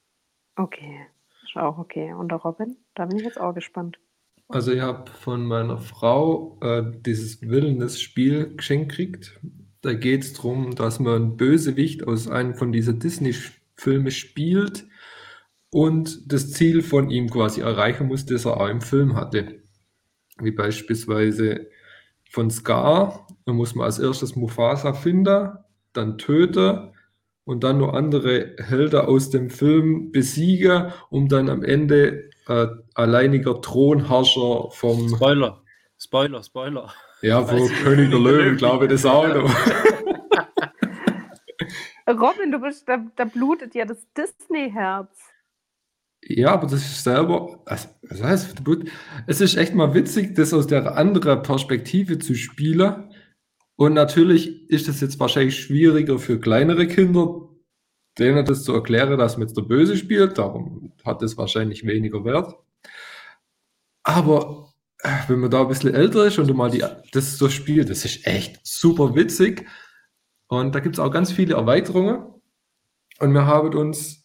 Okay, 0.57 1.07
ist 1.45 1.57
auch 1.57 1.79
okay. 1.79 2.13
Und 2.13 2.31
der 2.31 2.39
Robin? 2.39 2.77
Da 2.95 3.07
bin 3.07 3.19
ich 3.19 3.25
jetzt 3.25 3.41
auch 3.41 3.55
gespannt. 3.55 3.99
Also 4.49 4.73
ich 4.73 4.81
habe 4.81 5.11
von 5.11 5.47
meiner 5.47 5.79
Frau 5.79 6.59
äh, 6.61 6.83
dieses 7.01 7.41
Wildnis-Spiel 7.41 8.57
geschenkt 8.57 8.91
gekriegt. 8.91 9.41
Da 9.81 9.95
geht 9.95 10.23
es 10.23 10.35
darum, 10.35 10.75
dass 10.75 11.01
man 11.01 11.15
einen 11.15 11.37
Bösewicht 11.37 12.07
aus 12.07 12.29
einem 12.29 12.55
von 12.55 12.71
diesen 12.71 13.01
Disney-Filmen 13.01 14.11
spielt 14.11 14.87
und 15.71 16.31
das 16.31 16.53
Ziel 16.53 16.83
von 16.83 17.09
ihm 17.09 17.31
quasi 17.31 17.63
erreichen 17.63 18.07
muss, 18.07 18.27
das 18.27 18.45
er 18.45 18.61
auch 18.61 18.69
im 18.69 18.83
Film 18.83 19.17
hatte. 19.17 19.63
Wie 20.39 20.51
beispielsweise 20.51 21.69
von 22.31 22.51
Scar, 22.51 23.27
da 23.47 23.53
muss 23.53 23.75
man 23.75 23.87
als 23.87 23.99
erstes 23.99 24.37
Mufasa 24.37 24.93
finden, 24.93 25.53
dann 25.95 26.19
töten 26.19 26.93
und 27.45 27.65
dann 27.65 27.79
nur 27.79 27.95
andere 27.95 28.57
Helden 28.59 29.01
aus 29.01 29.31
dem 29.31 29.51
Film 29.51 30.13
besiegen, 30.13 30.93
um 31.11 31.29
dann 31.29 31.49
am 31.49 31.63
Ende 31.65 32.31
äh, 32.49 32.67
alleiniger 32.95 33.61
Thronherrscher 33.61 34.71
vom. 34.71 35.09
Spoiler, 35.09 35.63
Spoiler, 35.99 36.43
Spoiler. 36.43 36.93
Ja, 37.23 37.45
von 37.45 37.69
König 37.85 38.11
der 38.11 38.19
Löwen, 38.19 38.57
glaube 38.59 38.87
ich, 38.87 38.91
das 38.91 39.07
auch 39.07 39.29
noch. 39.29 39.51
Robin, 42.09 42.51
du 42.51 42.59
bist, 42.59 42.89
da, 42.89 42.99
da 43.17 43.25
blutet 43.25 43.75
ja 43.75 43.85
das 43.85 44.07
Disney-Herz. 44.17 45.17
Ja, 46.25 46.53
aber 46.53 46.67
das 46.67 46.83
ist 46.83 47.03
selber, 47.03 47.61
also, 47.65 47.89
was 48.03 48.23
heißt, 48.23 48.63
es 49.27 49.41
ist 49.41 49.57
echt 49.57 49.75
mal 49.75 49.93
witzig, 49.95 50.35
das 50.35 50.53
aus 50.53 50.69
der 50.69 50.97
anderen 50.97 51.43
Perspektive 51.43 52.19
zu 52.19 52.35
spielen. 52.35 53.12
Und 53.77 53.95
natürlich 53.95 54.69
ist 54.71 54.89
es 54.89 55.01
jetzt 55.01 55.19
wahrscheinlich 55.19 55.59
schwieriger 55.59 56.19
für 56.19 56.39
kleinere 56.39 56.87
Kinder, 56.87 57.49
denen 58.19 58.45
das 58.45 58.65
zu 58.65 58.73
erklären, 58.75 59.19
dass 59.19 59.37
jetzt 59.39 59.57
der 59.57 59.63
Böse 59.63 59.97
spielt. 59.97 60.39
Darum 60.39 60.93
hat 61.05 61.23
es 61.23 61.37
wahrscheinlich 61.37 61.85
weniger 61.87 62.25
Wert. 62.25 62.55
Aber 64.03 64.73
äh, 64.99 65.09
wenn 65.29 65.41
man 65.41 65.51
da 65.51 65.63
ein 65.63 65.69
bisschen 65.69 65.95
älter 65.95 66.27
ist 66.27 66.39
und 66.39 66.55
mal 66.55 66.71
die, 66.71 66.85
das 67.13 67.39
so 67.39 67.49
spielt, 67.49 67.91
das 67.91 68.05
ist 68.05 68.27
echt 68.27 68.61
super 68.65 69.15
witzig. 69.15 69.67
Und 70.49 70.75
da 70.75 70.81
gibt 70.81 70.97
es 70.97 71.01
auch 71.01 71.11
ganz 71.11 71.33
viele 71.33 71.55
Erweiterungen. 71.55 72.27
Und 73.19 73.33
wir 73.33 73.47
haben 73.47 73.75
uns 73.75 74.23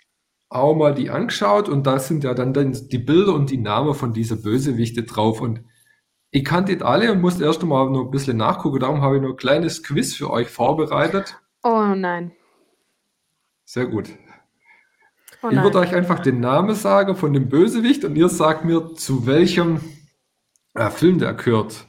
auch 0.49 0.75
mal 0.75 0.93
die 0.93 1.09
angeschaut 1.09 1.67
und 1.67 1.85
da 1.85 1.99
sind 1.99 2.23
ja 2.23 2.33
dann 2.33 2.53
die 2.53 2.97
Bilder 2.97 3.33
und 3.33 3.49
die 3.49 3.57
Namen 3.57 3.93
von 3.93 4.13
dieser 4.13 4.37
Bösewichte 4.37 5.03
drauf. 5.03 5.41
Und 5.41 5.63
ich 6.37 6.45
kannte 6.45 6.77
die 6.77 6.83
alle 6.83 7.11
und 7.11 7.21
musste 7.21 7.43
erst 7.43 7.63
einmal 7.63 7.89
noch 7.89 8.05
ein 8.05 8.11
bisschen 8.11 8.37
nachgucken. 8.37 8.79
Darum 8.79 9.01
habe 9.01 9.15
ich 9.15 9.21
noch 9.21 9.31
ein 9.31 9.37
kleines 9.37 9.81
Quiz 9.81 10.15
für 10.15 10.29
euch 10.29 10.47
vorbereitet. 10.47 11.39
Oh 11.63 11.93
nein. 11.95 12.31
Sehr 13.65 13.87
gut. 13.87 14.09
Oh 15.41 15.49
ich 15.49 15.61
würde 15.61 15.79
euch 15.79 15.95
einfach 15.95 16.19
den 16.19 16.39
Namen 16.39 16.75
sagen 16.75 17.15
von 17.15 17.33
dem 17.33 17.49
Bösewicht 17.49 18.05
und 18.05 18.15
ihr 18.15 18.29
sagt 18.29 18.65
mir, 18.65 18.93
zu 18.93 19.25
welchem 19.25 19.81
äh, 20.75 20.89
Film 20.91 21.17
der 21.17 21.33
gehört. 21.33 21.87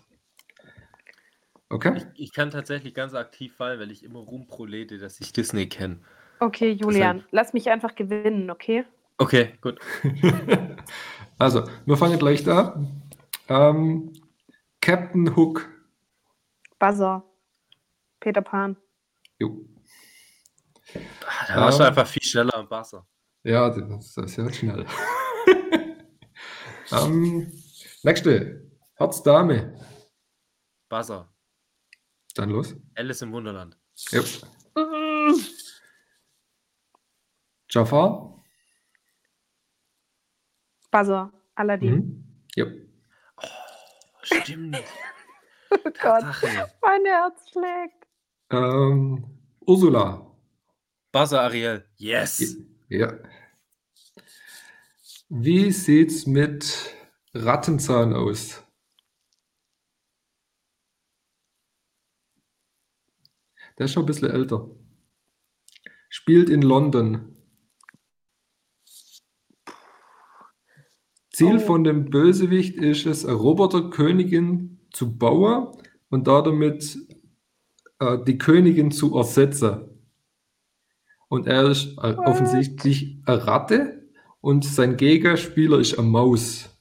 Okay. 1.68 2.02
Ich, 2.14 2.24
ich, 2.24 2.32
kann 2.32 2.50
tatsächlich 2.50 2.94
ganz 2.94 3.14
aktiv 3.14 3.54
fallen, 3.54 3.78
weil 3.78 3.90
ich 3.90 4.02
immer 4.02 4.20
rumprolete, 4.20 4.96
dass 4.96 5.20
ich 5.20 5.34
Disney 5.34 5.68
kenne. 5.68 5.98
Okay, 6.40 6.70
Julian, 6.70 7.18
Deshalb. 7.18 7.32
lass 7.32 7.52
mich 7.52 7.68
einfach 7.68 7.94
gewinnen, 7.94 8.50
okay? 8.50 8.84
Okay, 9.18 9.52
gut. 9.60 9.78
also, 11.38 11.64
wir 11.84 11.96
fangen 11.98 12.18
gleich 12.18 12.44
da. 12.44 12.82
Ähm, 13.48 14.12
Captain 14.88 15.36
Hook. 15.36 15.68
Buzzer. 16.78 17.22
Peter 18.20 18.40
Pan. 18.40 18.74
Jo. 19.38 19.68
Da 21.46 21.60
warst 21.60 21.78
du 21.78 21.84
einfach 21.84 22.06
viel 22.06 22.22
schneller 22.22 22.54
am 22.54 22.66
Buzzer. 22.66 23.06
Ja, 23.42 23.68
das, 23.68 24.16
ist 24.16 24.36
ja 24.38 24.50
schnell. 24.50 24.86
ähm, 26.90 27.52
nächste. 28.02 28.70
Herz 28.94 29.22
Dame. 29.22 29.78
Buzzer. 30.88 31.30
Dann 32.34 32.48
los. 32.48 32.74
Alice 32.94 33.20
im 33.20 33.32
Wunderland. 33.32 33.78
Yep. 34.10 34.24
Jafar. 37.68 38.42
Buzzer. 40.90 41.30
Aladdin. 41.56 41.94
Mhm. 41.94 42.24
Yep. 42.56 42.87
Stimmt 44.28 44.70
nicht. 44.70 44.84
oh 45.70 45.90
Gott, 46.00 46.24
mein 46.82 47.04
Herz 47.04 47.50
schlägt. 47.50 48.06
Ähm, 48.50 49.38
Ursula. 49.60 50.24
Buzzer 51.12 51.42
Ariel. 51.42 51.84
Yes. 51.96 52.56
Ja. 52.88 53.18
Wie 55.28 55.70
sieht's 55.72 56.26
mit 56.26 56.94
Rattenzahn 57.34 58.14
aus? 58.14 58.62
Der 63.78 63.84
ist 63.84 63.92
schon 63.92 64.02
ein 64.02 64.06
bisschen 64.06 64.30
älter. 64.30 64.68
Spielt 66.08 66.48
in 66.48 66.62
London. 66.62 67.37
Ziel 71.38 71.58
oh. 71.58 71.60
von 71.60 71.84
dem 71.84 72.10
Bösewicht 72.10 72.76
ist 72.78 73.06
es, 73.06 73.24
eine 73.24 73.36
Roboterkönigin 73.36 74.80
zu 74.90 75.16
bauen 75.16 75.68
und 76.08 76.26
damit 76.26 76.98
äh, 78.00 78.18
die 78.26 78.38
Königin 78.38 78.90
zu 78.90 79.16
ersetzen. 79.16 79.88
Und 81.28 81.46
er 81.46 81.70
ist 81.70 81.96
äh, 81.98 82.16
offensichtlich 82.16 83.22
eine 83.24 83.46
Ratte 83.46 84.08
und 84.40 84.64
sein 84.64 84.96
Gegenspieler 84.96 85.78
ist 85.78 85.96
eine 85.96 86.08
Maus. 86.08 86.76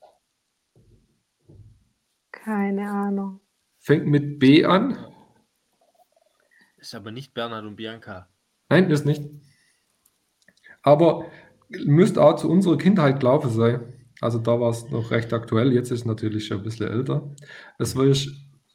Keine 2.31 2.89
Ahnung. 2.89 3.41
Fängt 3.77 4.07
mit 4.07 4.39
B 4.39 4.65
an. 4.65 4.97
Ist 6.77 6.95
aber 6.95 7.11
nicht 7.11 7.35
Bernhard 7.35 7.65
und 7.65 7.75
Bianca. 7.75 8.27
Nein, 8.69 8.89
ist 8.89 9.05
nicht. 9.05 9.21
Aber 10.81 11.27
müsste 11.69 12.23
auch 12.23 12.37
zu 12.37 12.49
unserer 12.49 12.79
Kindheit 12.79 13.19
gelaufen 13.19 13.51
sein. 13.51 13.93
Also 14.21 14.39
da 14.39 14.59
war 14.59 14.71
es 14.71 14.89
noch 14.89 15.11
recht 15.11 15.31
aktuell, 15.33 15.73
jetzt 15.73 15.91
ist 15.91 15.99
es 15.99 16.05
natürlich 16.05 16.47
schon 16.47 16.57
ein 16.57 16.63
bisschen 16.63 16.87
älter. 16.87 17.35
Es 17.77 17.95
war 17.95 18.05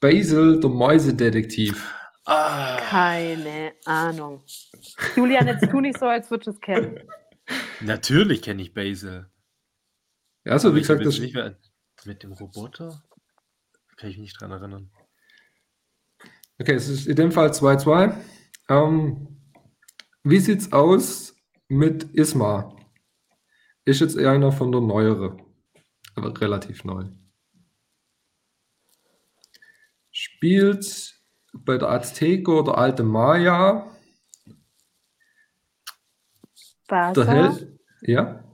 Basil, 0.01 0.61
der 0.61 0.71
Mäusedetektiv. 0.71 1.95
Ah. 2.25 2.77
Keine 2.77 3.73
Ahnung. 3.85 4.43
Julian, 5.17 5.47
jetzt 5.47 5.69
tu 5.71 5.81
nicht 5.81 5.99
so, 5.99 6.07
als 6.07 6.31
würdest 6.31 6.47
du 6.47 6.51
es 6.53 6.61
kennen. 6.61 7.01
Natürlich 7.81 8.43
kenne 8.43 8.63
ich 8.63 8.75
Basil. 8.75 9.27
Ja, 10.45 10.53
also 10.53 10.75
wie 10.75 10.81
gesagt, 10.81 11.05
das 11.05 11.19
nicht 11.19 11.35
mehr 11.35 11.57
mit 12.05 12.23
dem 12.23 12.33
Roboter 12.33 13.03
kann 14.03 14.11
ich 14.11 14.17
mich 14.17 14.33
nicht 14.33 14.41
dran 14.41 14.51
erinnern. 14.51 14.91
Okay, 16.59 16.75
es 16.75 16.89
ist 16.89 17.07
in 17.07 17.15
dem 17.15 17.31
Fall 17.31 17.51
2-2. 17.51 18.15
Ähm, 18.69 19.41
wie 20.25 20.39
sieht's 20.39 20.73
aus 20.73 21.37
mit 21.69 22.05
Isma? 22.15 22.77
Ist 23.85 24.01
jetzt 24.01 24.17
eher 24.17 24.31
einer 24.31 24.53
von 24.53 24.71
der 24.71 24.81
neuere, 24.81 25.37
aber 26.15 26.41
relativ 26.41 26.85
neu. 26.85 27.05
Spielt 30.11 31.15
bei 31.53 31.79
der 31.79 31.91
Azteker 31.91 32.61
oder 32.61 32.79
alte 32.79 33.03
Maya. 33.03 33.91
Was? 36.89 37.15
Der 37.15 37.27
Held, 37.27 37.79
ja. 38.03 38.45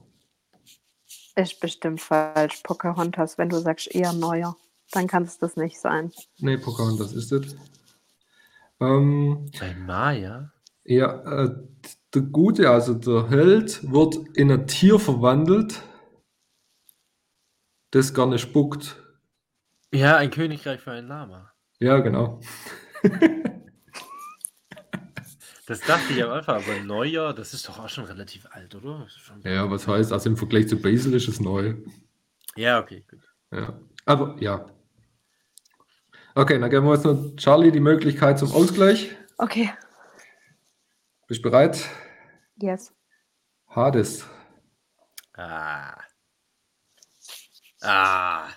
Ist 1.35 1.59
bestimmt 1.59 2.01
falsch. 2.01 2.61
Pocahontas, 2.63 3.37
wenn 3.37 3.49
du 3.49 3.59
sagst 3.59 3.93
eher 3.93 4.13
neuer, 4.13 4.55
dann 4.91 5.07
kann 5.07 5.23
es 5.23 5.37
das 5.37 5.57
nicht 5.57 5.79
sein. 5.79 6.11
Nee, 6.39 6.57
Pocahontas 6.57 7.13
ist 7.13 7.31
es. 7.31 7.55
Ähm, 8.79 9.51
bei 9.59 9.75
Maya? 9.75 10.51
Ja, 10.85 11.43
äh, 11.43 11.55
der 12.13 12.21
Gute, 12.23 12.69
also 12.69 12.93
der 12.93 13.29
Held, 13.29 13.91
wird 13.91 14.15
in 14.35 14.51
ein 14.51 14.67
Tier 14.67 14.99
verwandelt, 14.99 15.81
das 17.91 18.13
gerne 18.13 18.39
spuckt. 18.39 19.01
Ja, 19.93 20.17
ein 20.17 20.31
Königreich 20.31 20.81
für 20.81 20.91
ein 20.91 21.07
Lama. 21.07 21.51
Ja, 21.79 21.99
genau. 21.99 22.39
das 25.65 25.79
dachte 25.81 26.13
ich 26.13 26.23
am 26.23 26.31
Anfang, 26.31 26.57
aber 26.57 26.83
Neujahr, 26.83 27.33
das 27.33 27.53
ist 27.53 27.67
doch 27.67 27.79
auch 27.79 27.89
schon 27.89 28.05
relativ 28.05 28.45
alt, 28.51 28.75
oder? 28.75 29.07
Ja, 29.43 29.69
was 29.69 29.87
heißt, 29.87 30.11
also 30.11 30.29
im 30.29 30.37
Vergleich 30.37 30.67
zu 30.67 30.79
Basil 30.79 31.13
ist 31.13 31.27
es 31.27 31.39
neu. 31.39 31.75
Ja, 32.55 32.79
okay, 32.79 33.03
gut. 33.09 33.21
Ja, 33.51 33.79
aber 34.05 34.35
ja. 34.39 34.65
Okay, 36.35 36.59
dann 36.59 36.69
geben 36.69 36.85
wir 36.85 36.93
jetzt 36.93 37.05
noch 37.05 37.35
Charlie 37.37 37.71
die 37.71 37.79
Möglichkeit 37.79 38.37
zum 38.37 38.51
Ausgleich. 38.51 39.15
Okay. 39.37 39.71
Bist 41.29 41.45
du 41.45 41.51
bereit? 41.51 41.87
Yes. 42.59 42.91
Hades. 43.67 44.27
Ah. 45.37 45.95
Ah. 47.83 48.49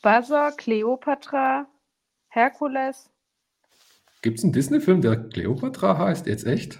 Buzzer, 0.00 0.52
Cleopatra, 0.56 1.66
Herkules. 2.28 3.10
Gibt 4.22 4.38
es 4.38 4.44
einen 4.44 4.54
Disney-Film, 4.54 5.02
der 5.02 5.28
Cleopatra 5.28 5.98
heißt? 5.98 6.26
Jetzt 6.26 6.46
echt? 6.46 6.78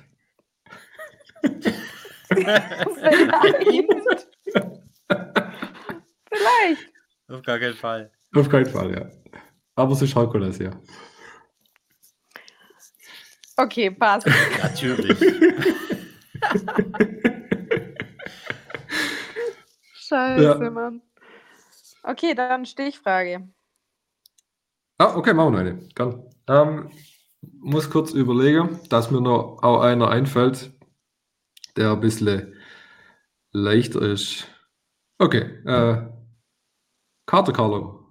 Vielleicht. 2.28 2.88
Vielleicht. 6.32 6.92
Auf 7.28 7.42
gar 7.42 7.58
keinen 7.58 7.74
Fall. 7.74 8.10
Auf 8.34 8.48
keinen 8.48 8.64
Fall, 8.64 8.90
ja. 8.94 9.10
Aber 9.74 9.92
es 9.92 10.00
ist 10.00 10.16
Herkules, 10.16 10.58
ja. 10.58 10.70
Okay, 13.58 13.90
passt. 13.90 14.26
Natürlich. 14.62 15.18
Scheiße, 19.94 20.42
ja. 20.42 20.70
Mann. 20.70 21.02
Okay, 22.02 22.34
dann 22.34 22.64
Stichfrage. 22.64 23.48
Ah, 24.98 25.14
okay, 25.16 25.34
machen 25.34 25.52
wir 25.52 25.64
noch 25.64 25.70
eine. 25.70 25.88
Kann. 25.94 26.22
Ähm, 26.48 26.90
muss 27.60 27.90
kurz 27.90 28.12
überlegen, 28.12 28.80
dass 28.88 29.10
mir 29.10 29.20
noch 29.20 29.62
auch 29.62 29.82
einer 29.82 30.08
einfällt, 30.08 30.70
der 31.76 31.92
ein 31.92 32.00
bisschen 32.00 32.54
leichter 33.52 34.00
ist 34.00 34.48
Okay, 35.20 35.40
äh, 35.66 36.08
Karte 37.26 37.52
Carlo. 37.52 38.04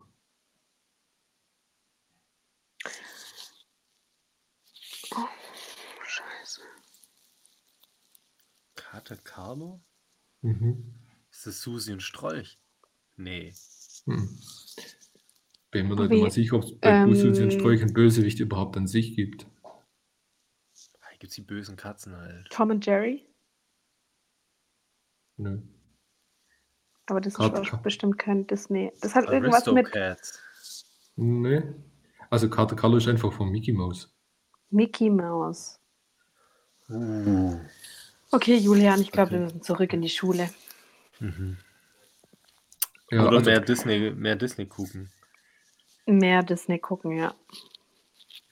Scheiße. 6.05 6.61
Kater 9.07 9.21
Carlo? 9.23 9.81
Mhm. 10.41 10.93
Ist 11.31 11.47
das 11.47 11.61
Susi 11.61 11.93
und 11.93 12.03
Strolch? 12.03 12.59
Nee. 13.15 13.53
Hm. 14.05 14.37
Bin 15.71 15.87
mir 15.87 15.95
nicht 15.95 16.09
Wie, 16.11 16.21
mal 16.21 16.31
sicher, 16.31 16.57
ob 16.57 16.63
es 16.63 16.77
bei 16.77 17.05
Usus 17.05 17.39
und 17.39 17.51
ähm, 17.51 17.51
Sträuch 17.51 17.81
einen 17.81 17.93
Bösewicht 17.93 18.39
überhaupt 18.39 18.75
an 18.75 18.87
sich 18.87 19.15
gibt. 19.15 19.47
Hier 21.09 21.19
gibt's 21.19 21.35
die 21.35 21.41
bösen 21.41 21.77
Katzen 21.77 22.15
halt. 22.15 22.47
Tom 22.49 22.69
und 22.69 22.85
Jerry? 22.85 23.25
Nö. 25.37 25.61
Aber 27.05 27.21
das 27.21 27.33
ist 27.33 27.39
auch 27.39 27.53
Car- 27.63 27.81
bestimmt 27.81 28.19
kein 28.19 28.45
Disney. 28.45 28.91
Das 29.01 29.15
hat 29.15 29.29
irgendwas 29.29 29.65
mit. 29.67 29.87
Nee. 31.15 31.63
Also 32.29 32.49
Karte 32.49 32.75
Carlo 32.75 32.97
ist 32.97 33.07
einfach 33.07 33.31
von 33.31 33.49
Mickey 33.49 33.71
Mouse. 33.71 34.13
Mickey 34.69 35.09
Mouse. 35.09 35.79
Uh. 36.89 37.57
Okay, 38.31 38.57
Julian, 38.57 39.01
ich 39.01 39.11
glaube, 39.11 39.29
Okay. 39.29 39.35
wir 39.39 39.43
müssen 39.45 39.61
zurück 39.61 39.93
in 39.93 40.01
die 40.01 40.09
Schule. 40.09 40.49
Mhm. 41.19 41.57
Ja, 43.09 43.21
Oder 43.27 43.37
also, 43.37 43.49
mehr 43.49 43.61
Disney, 43.61 44.11
mehr 44.11 44.35
Disney 44.35 44.65
gucken. 44.65 45.09
Mehr 46.05 46.43
Disney 46.43 46.77
gucken, 46.79 47.17
ja. 47.17 47.33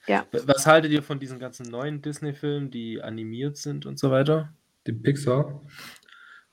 Ja, 0.06 0.24
Was 0.44 0.66
haltet 0.66 0.92
ihr 0.92 1.02
von 1.02 1.18
diesen 1.18 1.38
ganzen 1.38 1.66
neuen 1.68 2.00
Disney-Filmen, 2.00 2.70
die 2.70 3.02
animiert 3.02 3.56
sind 3.56 3.86
und 3.86 3.98
so 3.98 4.10
weiter? 4.10 4.52
die 4.86 4.92
Pixar. 4.92 5.62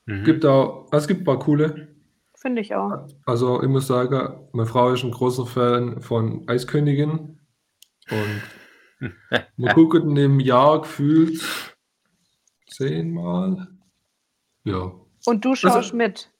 Mhm. 0.06 0.24
Gibt 0.24 0.44
auch, 0.44 0.88
es 0.92 1.06
gibt 1.06 1.20
ein 1.20 1.24
paar 1.24 1.38
coole. 1.38 1.94
finde 2.34 2.60
ich 2.62 2.74
auch. 2.74 3.06
Also 3.26 3.62
ich 3.62 3.68
muss 3.68 3.86
sagen, 3.86 4.48
meine 4.52 4.66
Frau 4.66 4.90
ist 4.90 5.04
ein 5.04 5.12
großer 5.12 5.46
Fan 5.46 6.02
von 6.02 6.46
Eiskönigin. 6.48 7.38
Und 8.10 8.42
wir 9.56 9.72
gucken 9.74 10.16
im 10.16 10.40
Jahr 10.40 10.82
gefühlt 10.82 11.40
zehnmal. 12.74 13.68
Ja, 14.64 14.92
Und 15.26 15.44
du 15.44 15.54
schaust 15.54 15.94
mit. 15.94 16.30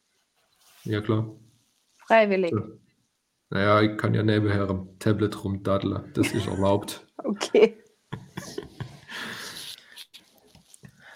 ja 0.84 1.00
klar. 1.00 1.30
Freiwillig. 2.06 2.52
Ja. 2.52 2.62
Naja, 3.50 3.82
ich 3.82 3.98
kann 3.98 4.14
ja 4.14 4.22
nebenher 4.22 4.68
am 4.68 4.98
Tablet 4.98 5.44
rumdaddeln. 5.44 6.12
Das 6.14 6.32
ist 6.32 6.46
erlaubt. 6.46 7.06
Okay. 7.26 7.78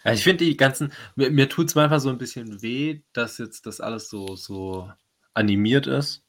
Ja, 0.04 0.12
ich 0.12 0.22
finde 0.22 0.44
die 0.44 0.56
ganzen, 0.56 0.92
mir, 1.16 1.30
mir 1.30 1.48
tut 1.50 1.66
es 1.66 1.74
manchmal 1.74 2.00
so 2.00 2.08
ein 2.08 2.16
bisschen 2.16 2.62
weh, 2.62 3.02
dass 3.12 3.36
jetzt 3.36 3.66
das 3.66 3.80
alles 3.80 4.08
so, 4.08 4.36
so 4.36 4.90
animiert 5.34 5.86
ist. 5.86 6.24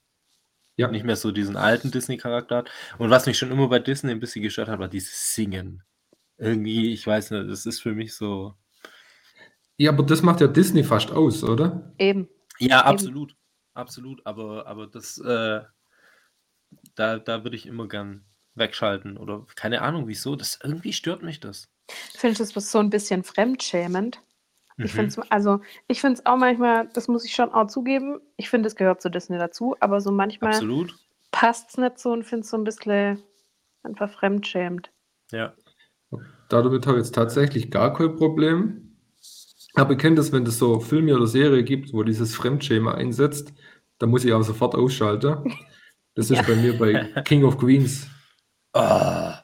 Ja. 0.76 0.90
Nicht 0.90 1.06
mehr 1.06 1.16
so 1.16 1.32
diesen 1.32 1.56
alten 1.56 1.92
Disney-Charakter 1.92 2.58
hat. 2.58 2.72
Und 2.98 3.10
was 3.10 3.26
mich 3.26 3.38
schon 3.38 3.52
immer 3.52 3.70
bei 3.70 3.80
Disney 3.80 4.12
ein 4.12 4.20
bisschen 4.20 4.42
gestört 4.42 4.68
hat, 4.68 4.80
war 4.80 4.90
dieses 4.90 5.34
Singen. 5.34 5.84
Irgendwie, 6.38 6.92
ich 6.92 7.06
weiß 7.06 7.32
nicht, 7.32 7.50
das 7.50 7.66
ist 7.66 7.82
für 7.82 7.94
mich 7.94 8.14
so. 8.16 8.56
Ja, 9.80 9.92
aber 9.92 10.04
das 10.04 10.22
macht 10.22 10.42
ja 10.42 10.48
Disney 10.48 10.84
fast 10.84 11.10
aus, 11.10 11.42
oder? 11.42 11.94
Eben. 11.98 12.28
Ja, 12.60 12.82
absolut. 12.82 13.34
Absolut. 13.74 14.22
Aber, 14.26 14.68
aber 14.68 14.88
das, 14.88 15.18
äh, 15.20 15.62
da, 16.96 17.18
da 17.18 17.44
würde 17.46 17.56
ich 17.56 17.66
immer 17.66 17.88
gern 17.88 18.26
wegschalten. 18.56 19.16
Oder 19.18 19.46
keine 19.56 19.82
Ahnung 19.82 20.08
wieso. 20.10 20.36
Das 20.36 20.60
irgendwie 20.62 20.92
stört 20.92 21.24
mich 21.24 21.40
das. 21.40 21.70
Finde 21.88 22.34
ich 22.34 22.54
das 22.54 22.72
so 22.72 22.80
ein 22.80 22.90
bisschen 22.90 23.24
fremdschämend. 23.24 24.22
Ich 24.80 24.94
Mhm. 24.94 25.10
finde 25.10 25.22
es 25.22 25.32
also, 25.32 25.62
ich 25.88 26.02
finde 26.02 26.20
es 26.20 26.26
auch 26.26 26.36
manchmal, 26.38 26.90
das 26.90 27.08
muss 27.08 27.24
ich 27.24 27.34
schon 27.34 27.50
auch 27.52 27.68
zugeben. 27.68 28.20
Ich 28.36 28.50
finde, 28.50 28.68
es 28.68 28.76
gehört 28.76 29.02
zu 29.02 29.10
Disney 29.10 29.38
dazu, 29.38 29.78
aber 29.80 30.02
so 30.02 30.12
manchmal 30.12 30.52
passt 31.32 31.70
es 31.70 31.78
nicht 31.78 32.00
so 32.00 32.12
und 32.12 32.26
finde 32.26 32.44
es 32.44 32.50
so 32.50 32.58
ein 32.58 32.66
bisschen 32.66 33.24
einfach 33.84 34.12
fremdschämend. 34.12 34.92
Ja. 35.32 35.54
Damit 36.50 36.86
habe 36.86 36.98
ich 36.98 37.06
jetzt 37.06 37.16
tatsächlich 37.16 37.72
gar 37.72 37.94
kein 37.94 38.16
Problem. 38.18 38.89
Aber 39.76 39.94
ich 39.94 40.00
kenne 40.00 40.16
das, 40.16 40.32
wenn 40.32 40.46
es 40.46 40.58
so 40.58 40.80
Filme 40.80 41.16
oder 41.16 41.28
Serie 41.28 41.64
gibt, 41.64 41.94
wo 41.94 42.04
dieses 42.04 42.36
Fremdschema 42.36 42.96
einsetzt, 42.96 43.54
dann 44.00 44.10
muss 44.10 44.26
ich 44.26 44.34
auch 44.34 44.42
sofort 44.42 44.76
ausschalten. 44.76 45.54
Das 46.16 46.32
ist 46.32 46.46
bei 46.46 46.56
mir 46.56 46.78
bei 46.78 47.22
King 47.26 47.44
of 47.44 47.58
Queens. 47.58 48.08
Ah. 48.74 49.44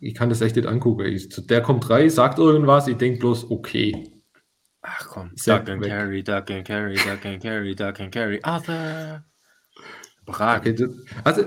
Ich 0.00 0.14
kann 0.14 0.28
das 0.28 0.40
echt 0.40 0.56
nicht 0.56 0.68
angucken. 0.68 1.06
Ich, 1.06 1.28
der 1.46 1.62
kommt 1.62 1.88
rein, 1.90 2.08
sagt 2.10 2.38
irgendwas, 2.38 2.86
ich 2.86 2.96
denke 2.96 3.20
bloß, 3.20 3.50
okay. 3.50 4.10
Ach 4.82 5.08
komm, 5.08 5.32
Duck 5.44 5.68
and 5.68 5.82
weg. 5.82 5.88
Carry, 5.88 6.22
Duck 6.22 6.50
and 6.50 6.64
Carry, 6.64 6.94
Duck 6.94 7.26
and 7.26 7.42
Carry, 7.42 7.74
Duck 7.74 8.00
and 8.00 8.12
Carry, 8.12 8.40
Arthur. 8.42 9.24
Brag. 10.26 10.60
okay 10.60 10.88
also, 11.24 11.44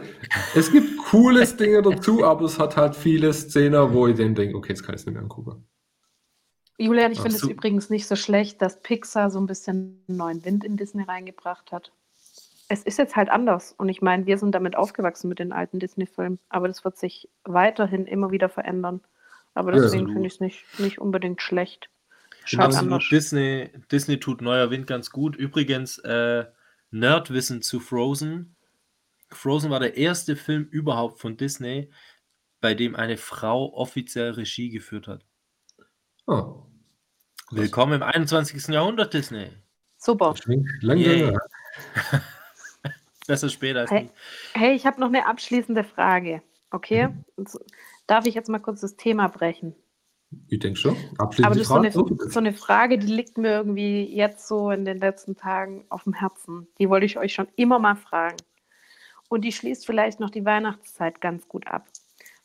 es 0.56 0.72
gibt 0.72 0.98
coole 1.10 1.46
Dinge 1.46 1.82
dazu, 1.82 2.24
aber 2.24 2.46
es 2.46 2.58
hat 2.58 2.78
halt 2.78 2.96
viele 2.96 3.34
Szenen, 3.34 3.94
wo 3.94 4.08
ich 4.08 4.18
dann 4.18 4.36
denke, 4.36 4.56
okay, 4.56 4.70
jetzt 4.70 4.84
kann 4.84 4.96
ich 4.96 5.02
es 5.02 5.06
nicht 5.06 5.14
mehr 5.14 5.24
angucken. 5.24 5.68
Julian, 6.80 7.12
ich 7.12 7.20
finde 7.20 7.36
es 7.36 7.42
so. 7.42 7.50
übrigens 7.50 7.90
nicht 7.90 8.08
so 8.08 8.16
schlecht, 8.16 8.62
dass 8.62 8.82
Pixar 8.82 9.30
so 9.30 9.40
ein 9.40 9.48
bisschen 9.48 10.04
neuen 10.08 10.44
Wind 10.46 10.64
in 10.64 10.78
Disney 10.78 11.04
reingebracht 11.04 11.72
hat. 11.72 11.92
Es 12.70 12.84
ist 12.84 12.98
jetzt 12.98 13.16
halt 13.16 13.30
anders. 13.30 13.74
Und 13.78 13.90
ich 13.90 14.02
meine, 14.02 14.26
wir 14.26 14.38
sind 14.38 14.54
damit 14.54 14.76
aufgewachsen 14.78 15.28
mit 15.28 15.40
den 15.40 15.52
alten 15.52 15.80
Disney-Filmen. 15.80 16.40
Aber 16.50 16.68
das 16.68 16.86
wird 16.86 16.98
sich 16.98 17.30
weiterhin 17.44 18.06
immer 18.06 18.32
wieder 18.32 18.48
verändern. 18.48 19.02
Aber 19.56 19.76
Ja, 19.76 19.82
deswegen 19.82 20.04
absolut. 20.04 20.14
finde 20.14 20.28
ich 20.28 20.34
es 20.36 20.40
nicht, 20.40 20.80
nicht 20.80 21.00
unbedingt 21.00 21.42
schlecht. 21.42 21.90
Absolut, 22.58 22.94
anders. 22.94 23.10
Disney, 23.10 23.70
Disney 23.92 24.20
tut 24.20 24.42
neuer 24.42 24.70
Wind 24.72 24.88
ganz 24.88 25.10
gut. 25.10 25.36
Übrigens, 25.36 25.98
äh, 26.00 26.46
Nerdwissen 26.92 27.62
zu 27.62 27.80
Frozen. 27.80 28.56
Frozen 29.32 29.70
war 29.70 29.80
der 29.80 29.98
erste 29.98 30.36
Film 30.36 30.64
überhaupt 30.72 31.20
von 31.20 31.38
Disney, 31.38 31.92
bei 32.62 32.74
dem 32.74 32.96
eine 32.96 33.18
Frau 33.18 33.74
offiziell 33.74 34.32
Regie 34.32 34.70
geführt 34.70 35.08
hat. 35.08 35.26
Oh, 36.28 36.69
Willkommen 37.52 37.94
im 37.94 38.04
21. 38.04 38.68
Jahrhundert, 38.68 39.14
Disney. 39.14 39.50
Super. 39.98 40.36
lang, 40.82 40.98
Yay. 40.98 41.22
lang, 41.32 41.40
Besser 43.28 43.50
später 43.50 43.82
als 43.82 43.92
Hey. 43.92 44.04
nie. 44.04 44.10
Hey, 44.54 44.76
ich 44.76 44.86
habe 44.86 45.00
noch 45.00 45.08
eine 45.08 45.26
abschließende 45.26 45.84
Frage. 45.84 46.42
Okay? 46.72 47.10
Jetzt 47.38 47.60
Darf 48.08 48.26
ich 48.26 48.34
jetzt 48.36 48.50
mal 48.50 48.60
kurz 48.60 48.82
das 48.82 48.96
Thema 48.96 49.28
brechen? 49.28 49.76
Ich 50.48 50.60
denke 50.60 50.80
schon. 50.80 50.96
Aber 51.18 51.24
Abschließend 51.26 51.56
das 51.56 51.62
ist 51.62 51.68
so 51.68 51.76
eine, 51.76 51.92
Frage. 51.92 52.30
so 52.30 52.40
eine 52.40 52.54
Frage, 52.54 52.98
die 53.00 53.08
liegt 53.08 53.38
mir 53.38 53.52
irgendwie 53.52 54.04
jetzt 54.16 54.48
so 54.48 54.70
in 54.72 54.86
den 54.86 55.00
letzten 55.00 55.36
Tagen 55.36 55.86
auf 55.90 56.04
dem 56.04 56.14
Herzen. 56.14 56.68
Die 56.80 56.90
wollte 56.90 57.06
ich 57.06 57.18
euch 57.18 57.34
schon 57.34 57.48
immer 57.56 57.80
mal 57.80 57.96
fragen. 57.96 58.38
Und 59.28 59.42
die 59.42 59.52
schließt 59.52 59.86
vielleicht 59.86 60.20
noch 60.20 60.30
die 60.30 60.46
Weihnachtszeit 60.46 61.20
ganz 61.22 61.48
gut 61.48 61.68
ab. 61.68 61.88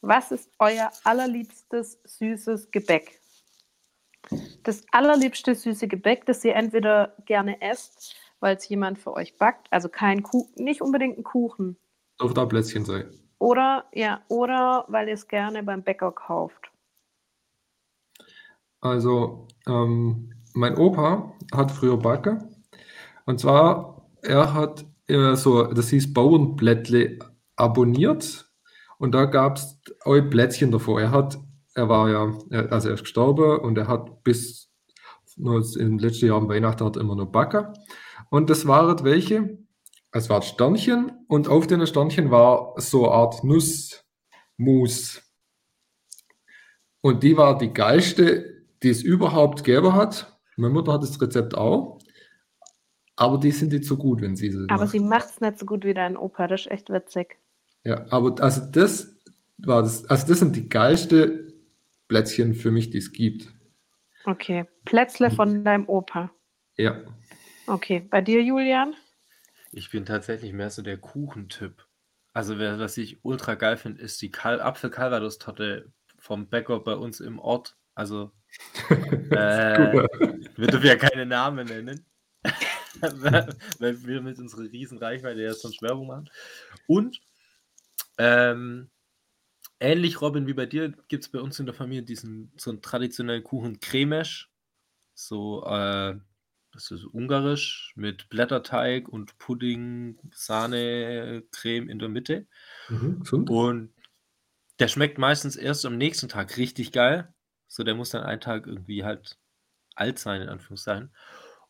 Was 0.01 0.33
ist 0.33 0.51
euer 0.59 0.90
allerliebstes 1.05 1.99
süßes 2.05 2.71
Gebäck? 2.71 3.21
Das 4.62 4.84
allerliebste 4.92 5.54
süße 5.54 5.88
Gebäck, 5.88 6.26
das 6.26 6.44
ihr 6.44 6.54
entweder 6.54 7.14
gerne 7.26 7.60
esst, 7.60 8.16
weil 8.40 8.56
es 8.56 8.68
jemand 8.68 8.98
für 8.98 9.12
euch 9.14 9.37
backt, 9.37 9.68
also 9.70 9.88
kein 9.88 10.22
Kuchen, 10.22 10.64
nicht 10.64 10.80
unbedingt 10.82 11.18
ein 11.18 11.24
Kuchen, 11.24 11.76
Darf 12.18 12.34
da 12.34 12.44
Plätzchen 12.46 12.84
sein. 12.84 13.06
oder 13.38 13.84
ja, 13.92 14.22
oder 14.28 14.84
weil 14.88 15.08
ihr 15.08 15.14
es 15.14 15.28
gerne 15.28 15.62
beim 15.62 15.82
Bäcker 15.82 16.12
kauft. 16.12 16.70
Also, 18.80 19.48
ähm, 19.66 20.32
mein 20.52 20.76
Opa 20.76 21.32
hat 21.54 21.70
früher 21.72 21.96
Backe. 21.96 22.38
Und 23.24 23.40
zwar, 23.40 24.06
er 24.22 24.52
hat 24.52 24.84
immer 25.06 25.37
so, 25.37 25.64
das 25.64 25.88
hieß 25.88 26.12
Bauernblättle 26.12 27.18
abonniert. 27.56 28.50
Und 28.98 29.12
da 29.12 29.24
gab 29.24 29.56
es 29.56 29.80
Plätzchen 30.30 30.70
davor. 30.70 31.00
Er 31.00 31.10
hat, 31.10 31.38
er 31.74 31.88
war 31.88 32.08
ja, 32.10 32.32
er- 32.50 32.72
also 32.72 32.88
er 32.88 32.94
ist 32.94 33.02
gestorben 33.02 33.58
und 33.60 33.76
er 33.78 33.88
hat 33.88 34.22
bis 34.24 34.70
nur 35.37 35.64
im 35.78 35.98
letzten 35.98 36.26
Jahr 36.26 36.37
am 36.38 36.48
Weihnachten 36.48 36.84
hat 36.84 36.96
er 36.96 37.02
immer 37.02 37.16
noch 37.16 37.26
Backe. 37.26 37.72
Und 38.30 38.50
das 38.50 38.66
waren 38.66 39.02
welche? 39.04 39.58
Es 40.12 40.30
waren 40.30 40.42
Sternchen 40.42 41.10
und 41.26 41.48
auf 41.48 41.66
den 41.66 41.84
Sternchen 41.87 42.30
war 42.30 42.74
so 42.80 43.04
eine 43.06 43.14
Art 43.14 43.42
Nussmus. 43.42 45.22
Und 47.00 47.22
die 47.22 47.37
war 47.37 47.58
die 47.58 47.72
geilste, 47.72 48.62
die 48.82 48.90
es 48.90 49.02
überhaupt 49.02 49.64
gegeben 49.64 49.92
hat. 49.94 50.38
Meine 50.56 50.72
Mutter 50.72 50.92
hat 50.92 51.02
das 51.02 51.20
Rezept 51.20 51.56
auch. 51.56 51.98
Aber 53.16 53.38
die 53.38 53.50
sind 53.50 53.72
nicht 53.72 53.84
so 53.84 53.96
gut, 53.96 54.20
wenn 54.20 54.37
sie 54.37 54.50
sie 54.50 54.66
Aber 54.68 54.82
macht. 54.84 54.90
sie 54.92 55.00
macht 55.00 55.30
es 55.30 55.40
nicht 55.40 55.58
so 55.58 55.66
gut 55.66 55.84
wie 55.84 55.94
dein 55.94 56.16
Opa, 56.16 56.46
das 56.48 56.62
ist 56.62 56.70
echt 56.70 56.90
witzig. 56.90 57.38
Ja, 57.84 58.06
aber 58.10 58.40
also 58.42 58.62
das 58.70 59.16
war 59.58 59.82
das, 59.82 60.04
also 60.06 60.26
das 60.26 60.38
sind 60.38 60.56
die 60.56 60.68
geilste 60.68 61.43
Plätzchen 62.14 62.55
für 62.55 62.70
mich, 62.70 62.90
die 62.90 62.98
es 62.98 63.11
gibt. 63.11 63.53
Okay. 64.24 64.66
Plätzle 64.85 65.33
von 65.33 65.64
deinem 65.64 65.88
Opa. 65.88 66.31
Ja. 66.77 67.03
Okay. 67.66 68.07
Bei 68.09 68.20
dir, 68.20 68.40
Julian? 68.40 68.94
Ich 69.72 69.90
bin 69.90 70.07
tatsächlich 70.07 70.53
mehr 70.53 70.70
so 70.70 70.83
der 70.83 70.96
Kuchentyp. 70.96 71.85
Also, 72.33 72.57
wer- 72.61 72.79
was 72.79 72.96
ich 72.98 73.24
ultra 73.24 73.57
geil 73.57 73.77
finde, 73.77 74.00
ist 74.00 74.22
die 74.22 74.31
Kal 74.31 74.61
Apfel-Calvados-Torte 74.61 75.92
vom 76.20 76.48
Bäcker 76.48 76.79
bei 76.79 76.94
uns 76.94 77.18
im 77.18 77.40
Ort. 77.40 77.77
Also, 77.96 78.31
äh, 78.90 79.92
wir 80.57 80.66
dürfen 80.68 80.87
ja 80.87 80.94
keine 80.94 81.27
Namen 81.27 81.66
nennen. 81.66 82.07
weil 83.81 84.07
wir 84.07 84.20
mit 84.22 84.38
unserer 84.38 84.70
riesen 84.70 84.98
Reichweite 84.98 85.42
ja 85.42 85.53
sonst 85.53 85.83
Werbung 85.83 86.07
machen. 86.07 86.31
Und 86.87 87.20
ähm, 88.18 88.88
ähnlich, 89.80 90.20
Robin, 90.20 90.46
wie 90.46 90.54
bei 90.54 90.66
dir, 90.66 90.92
gibt 91.08 91.24
es 91.24 91.30
bei 91.30 91.40
uns 91.40 91.58
in 91.58 91.66
der 91.66 91.74
Familie 91.74 92.02
diesen 92.02 92.52
so 92.56 92.70
einen 92.70 92.82
traditionellen 92.82 93.44
Kuchen 93.44 93.80
Cremesch. 93.80 94.50
So, 95.14 95.64
äh, 95.64 96.16
das 96.72 96.90
ist 96.90 97.04
ungarisch 97.04 97.92
mit 97.94 98.28
Blätterteig 98.28 99.08
und 99.08 99.38
Pudding, 99.38 100.18
Sahne, 100.34 101.44
Creme 101.52 101.88
in 101.88 101.98
der 102.00 102.08
Mitte. 102.08 102.46
Mhm. 102.88 103.22
Und 103.48 103.94
der 104.80 104.88
schmeckt 104.88 105.18
meistens 105.18 105.54
erst 105.54 105.87
am 105.87 105.96
nächsten 105.96 106.28
Tag 106.28 106.56
richtig 106.56 106.90
geil. 106.90 107.32
So, 107.68 107.84
der 107.84 107.94
muss 107.94 108.10
dann 108.10 108.24
einen 108.24 108.40
Tag 108.40 108.66
irgendwie 108.66 109.04
halt 109.04 109.38
alt 109.94 110.18
sein, 110.18 110.42
in 110.42 110.48
Anführungszeichen. 110.48 111.14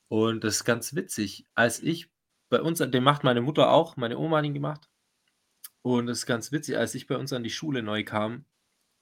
Und 0.09 0.45
das 0.45 0.57
ist 0.57 0.65
ganz 0.65 0.95
witzig. 0.95 1.47
Als 1.55 1.83
ich 1.83 2.11
bei 2.49 2.63
uns, 2.63 2.79
den 2.79 3.05
macht 3.05 3.25
meine 3.25 3.43
Mutter 3.43 3.71
auch, 3.71 3.97
meine 3.97 4.19
Oma 4.19 4.39
hat 4.39 4.45
ihn 4.45 4.55
gemacht. 4.55 4.89
Und 5.85 6.07
das 6.07 6.21
ist 6.21 6.27
ganz 6.27 6.51
witzig, 6.51 6.79
als 6.79 6.95
ich 6.95 7.07
bei 7.07 7.19
uns 7.19 7.35
an 7.35 7.43
die 7.43 7.51
Schule 7.51 7.83
neu 7.83 8.05
kam, 8.05 8.47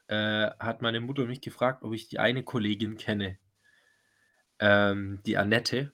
äh, 0.09 0.51
hat 0.59 0.83
meine 0.83 1.01
Mutter 1.01 1.27
mich 1.27 1.41
gefragt, 1.41 1.85
ob 1.85 1.93
ich 1.93 2.09
die 2.09 2.19
eine 2.19 2.43
Kollegin 2.43 2.97
kenne, 2.97 3.39
ähm, 4.59 5.21
die 5.25 5.37
Annette. 5.37 5.93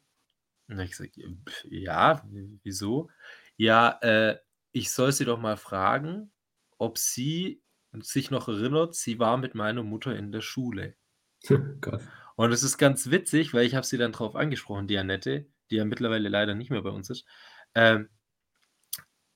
Und 0.67 0.69
dann 0.69 0.79
habe 0.79 0.87
ich 0.87 0.93
gesagt, 0.93 1.19
ja, 1.65 2.27
wieso? 2.63 3.11
Ja, 3.59 3.99
äh, 4.01 4.39
ich 4.73 4.91
soll 4.91 5.13
sie 5.13 5.27
doch 5.27 5.39
mal 5.39 5.59
fragen, 5.59 6.33
ob 6.79 6.97
sie 6.97 7.63
sich 8.01 8.31
noch 8.31 8.49
erinnert, 8.49 8.95
sie 8.95 9.19
war 9.19 9.37
mit 9.37 9.55
meiner 9.55 9.83
Mutter 9.83 10.17
in 10.17 10.33
der 10.33 10.41
Schule. 10.41 10.97
Krass. 11.83 12.03
Und 12.37 12.51
es 12.51 12.63
ist 12.63 12.79
ganz 12.79 13.11
witzig, 13.11 13.53
weil 13.53 13.67
ich 13.67 13.75
habe 13.75 13.85
sie 13.85 13.99
dann 13.99 14.13
drauf 14.13 14.35
angesprochen, 14.35 14.87
die 14.87 14.97
Annette, 14.97 15.49
die 15.71 15.77
ja 15.77 15.85
mittlerweile 15.85 16.31
leider 16.31 16.55
nicht 16.55 16.71
mehr 16.71 16.81
bei 16.81 16.91
uns 16.91 17.11
ist, 17.11 17.27
ähm, 17.75 18.09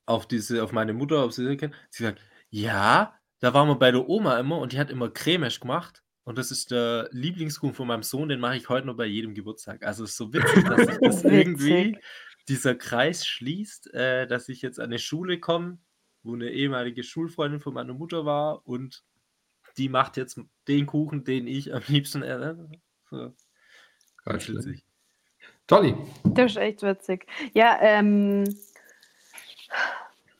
auf 0.05 0.27
diese, 0.27 0.63
auf 0.63 0.71
meine 0.71 0.93
Mutter, 0.93 1.23
ob 1.23 1.33
sie 1.33 1.45
sie 1.47 1.57
kennt. 1.57 1.75
Sie 1.89 2.03
sagt, 2.03 2.21
ja, 2.49 3.17
da 3.39 3.53
waren 3.53 3.67
wir 3.67 3.75
bei 3.75 3.91
der 3.91 4.07
Oma 4.07 4.39
immer 4.39 4.57
und 4.57 4.73
die 4.73 4.79
hat 4.79 4.89
immer 4.89 5.09
Cremesch 5.09 5.59
gemacht. 5.59 6.03
Und 6.23 6.37
das 6.37 6.51
ist 6.51 6.71
der 6.71 7.09
Lieblingskuchen 7.11 7.75
von 7.75 7.87
meinem 7.87 8.03
Sohn, 8.03 8.29
den 8.29 8.39
mache 8.39 8.55
ich 8.55 8.69
heute 8.69 8.87
noch 8.87 8.95
bei 8.95 9.05
jedem 9.05 9.33
Geburtstag. 9.33 9.85
Also 9.85 10.05
es 10.05 10.11
ist 10.11 10.17
so 10.17 10.33
witzig, 10.33 10.63
dass 10.63 10.87
sich 10.87 10.97
das 11.01 11.23
irgendwie 11.23 11.97
dieser 12.47 12.75
Kreis 12.75 13.25
schließt, 13.25 13.93
äh, 13.93 14.27
dass 14.27 14.47
ich 14.49 14.61
jetzt 14.61 14.79
an 14.79 14.85
eine 14.85 14.99
Schule 14.99 15.39
komme, 15.39 15.79
wo 16.23 16.33
eine 16.33 16.49
ehemalige 16.49 17.03
Schulfreundin 17.03 17.59
von 17.59 17.73
meiner 17.73 17.93
Mutter 17.93 18.25
war 18.25 18.65
und 18.65 19.03
die 19.77 19.89
macht 19.89 20.17
jetzt 20.17 20.39
den 20.67 20.85
Kuchen, 20.85 21.23
den 21.23 21.47
ich 21.47 21.73
am 21.73 21.81
liebsten 21.87 22.23
esse. 22.23 22.69
So. 23.09 23.33
Ganz 24.23 24.47
witzig. 24.47 24.85
Tolli. 25.67 25.95
Das 26.23 26.51
ist 26.51 26.57
echt 26.57 26.83
witzig. 26.83 27.25
Ja, 27.53 27.77
ähm, 27.81 28.43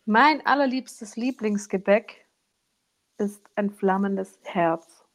mein 0.06 0.46
allerliebstes 0.46 1.16
Lieblingsgebäck 1.16 2.28
ist 3.18 3.42
ein 3.56 3.70
flammendes 3.70 4.38
Herz. 4.44 5.06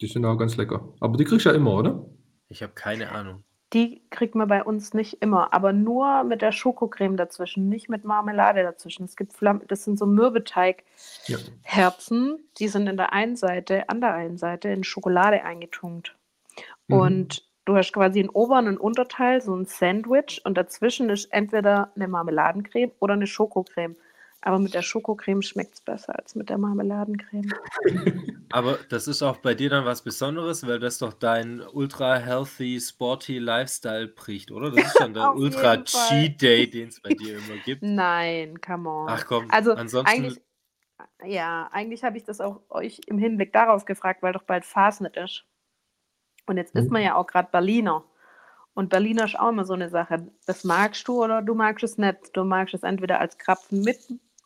Die 0.00 0.06
sind 0.06 0.24
auch 0.24 0.36
ganz 0.36 0.56
lecker. 0.56 0.94
Aber 1.00 1.16
die 1.16 1.24
kriegst 1.24 1.46
du 1.46 1.50
ja 1.50 1.56
immer, 1.56 1.74
oder? 1.74 2.06
Ich 2.48 2.62
habe 2.62 2.74
keine 2.74 3.10
Ahnung. 3.12 3.42
Die 3.72 4.06
kriegt 4.10 4.34
man 4.36 4.46
bei 4.46 4.62
uns 4.62 4.94
nicht 4.94 5.22
immer, 5.22 5.52
aber 5.52 5.72
nur 5.72 6.22
mit 6.22 6.40
der 6.42 6.52
Schokocreme 6.52 7.16
dazwischen, 7.16 7.68
nicht 7.68 7.88
mit 7.88 8.04
Marmelade 8.04 8.62
dazwischen. 8.62 9.02
Es 9.04 9.16
gibt 9.16 9.32
Flamm 9.32 9.62
das 9.66 9.82
sind 9.84 9.98
so 9.98 10.06
Mürbeteig-Herzen, 10.06 12.28
ja. 12.28 12.36
die 12.58 12.68
sind 12.68 12.86
in 12.86 12.96
der 12.96 13.12
einen 13.12 13.34
Seite, 13.34 13.88
an 13.88 14.00
der 14.00 14.14
einen 14.14 14.38
Seite 14.38 14.68
in 14.68 14.84
Schokolade 14.84 15.42
eingetunkt. 15.42 16.16
Mhm. 16.86 16.96
Und 16.96 17.42
du 17.64 17.76
hast 17.76 17.92
quasi 17.92 18.20
einen 18.20 18.28
oberen 18.28 18.68
und 18.68 18.78
Unterteil, 18.78 19.40
so 19.40 19.54
ein 19.54 19.66
Sandwich, 19.66 20.40
und 20.44 20.56
dazwischen 20.56 21.10
ist 21.10 21.26
entweder 21.32 21.92
eine 21.96 22.08
Marmeladencreme 22.08 22.92
oder 23.00 23.14
eine 23.14 23.26
Schokocreme. 23.26 23.96
Aber 24.46 24.58
mit 24.58 24.74
der 24.74 24.82
Schokocreme 24.82 25.40
schmeckt 25.40 25.74
es 25.74 25.80
besser 25.80 26.18
als 26.18 26.34
mit 26.34 26.50
der 26.50 26.58
Marmeladencreme. 26.58 27.50
Aber 28.52 28.78
das 28.90 29.08
ist 29.08 29.22
auch 29.22 29.38
bei 29.38 29.54
dir 29.54 29.70
dann 29.70 29.86
was 29.86 30.02
Besonderes, 30.02 30.66
weil 30.66 30.78
das 30.78 30.98
doch 30.98 31.14
dein 31.14 31.62
ultra 31.72 32.16
healthy, 32.16 32.78
sporty 32.78 33.38
Lifestyle 33.38 34.06
bricht, 34.06 34.50
oder? 34.50 34.70
Das 34.70 34.84
ist 34.84 35.00
dann 35.00 35.14
der 35.14 35.34
ultra 35.34 35.78
Cheat 35.78 36.42
Day, 36.42 36.68
den 36.68 36.88
es 36.88 37.00
bei 37.00 37.14
dir 37.14 37.38
immer 37.38 37.56
gibt. 37.64 37.82
Nein, 37.82 38.60
come 38.60 38.86
on. 38.86 39.08
Ach 39.08 39.24
komm, 39.24 39.50
also 39.50 39.72
ansonsten. 39.72 40.14
Eigentlich, 40.14 40.40
ja, 41.24 41.70
eigentlich 41.72 42.04
habe 42.04 42.18
ich 42.18 42.24
das 42.24 42.42
auch 42.42 42.60
euch 42.68 43.00
im 43.06 43.16
Hinblick 43.16 43.50
darauf 43.54 43.86
gefragt, 43.86 44.22
weil 44.22 44.34
doch 44.34 44.42
bald 44.42 44.66
Fasnet 44.66 45.16
ist. 45.16 45.46
Und 46.46 46.56
jetzt 46.56 46.74
ist 46.74 46.90
man 46.90 47.02
mhm. 47.02 47.06
ja 47.06 47.14
auch 47.14 47.26
gerade 47.26 47.48
Berliner. 47.50 48.04
Und 48.74 48.90
Berliner 48.90 49.24
ist 49.24 49.38
auch 49.38 49.50
immer 49.50 49.64
so 49.64 49.74
eine 49.74 49.88
Sache. 49.88 50.26
Das 50.46 50.64
magst 50.64 51.06
du 51.06 51.22
oder 51.22 51.42
du 51.42 51.54
magst 51.54 51.84
es 51.84 51.96
nicht. 51.96 52.36
Du 52.36 52.44
magst 52.44 52.74
es 52.74 52.82
entweder 52.82 53.20
als 53.20 53.38
Krapfen 53.38 53.82
mit 53.82 53.98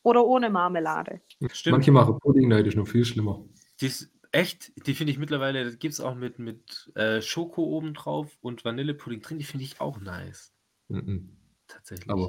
oder 0.03 0.25
ohne 0.25 0.51
Marmelade. 0.51 1.21
Stimmt. 1.51 1.73
Manche 1.73 1.93
machen 1.93 2.19
Pudding, 2.19 2.49
nein, 2.49 2.65
das 2.65 2.75
ist 2.75 2.77
noch 2.77 2.89
viel 2.89 3.05
schlimmer. 3.05 3.45
Die 3.81 3.87
ist 3.87 4.11
echt, 4.33 4.73
die 4.87 4.95
finde 4.95 5.13
ich 5.13 5.19
mittlerweile, 5.19 5.65
das 5.65 5.79
gibt 5.79 5.95
es 5.95 6.01
auch 6.01 6.15
mit, 6.15 6.39
mit 6.39 6.93
äh, 6.95 7.21
Schoko 7.23 7.63
oben 7.65 7.95
drauf 7.95 8.37
und 8.41 8.65
Vanillepudding 8.65 9.21
drin, 9.23 9.39
die 9.39 9.45
finde 9.45 9.65
ich 9.65 9.81
auch 9.81 10.01
nice. 10.01 10.53
Mhm. 10.89 11.37
Tatsächlich. 11.67 12.11
Aber, 12.11 12.29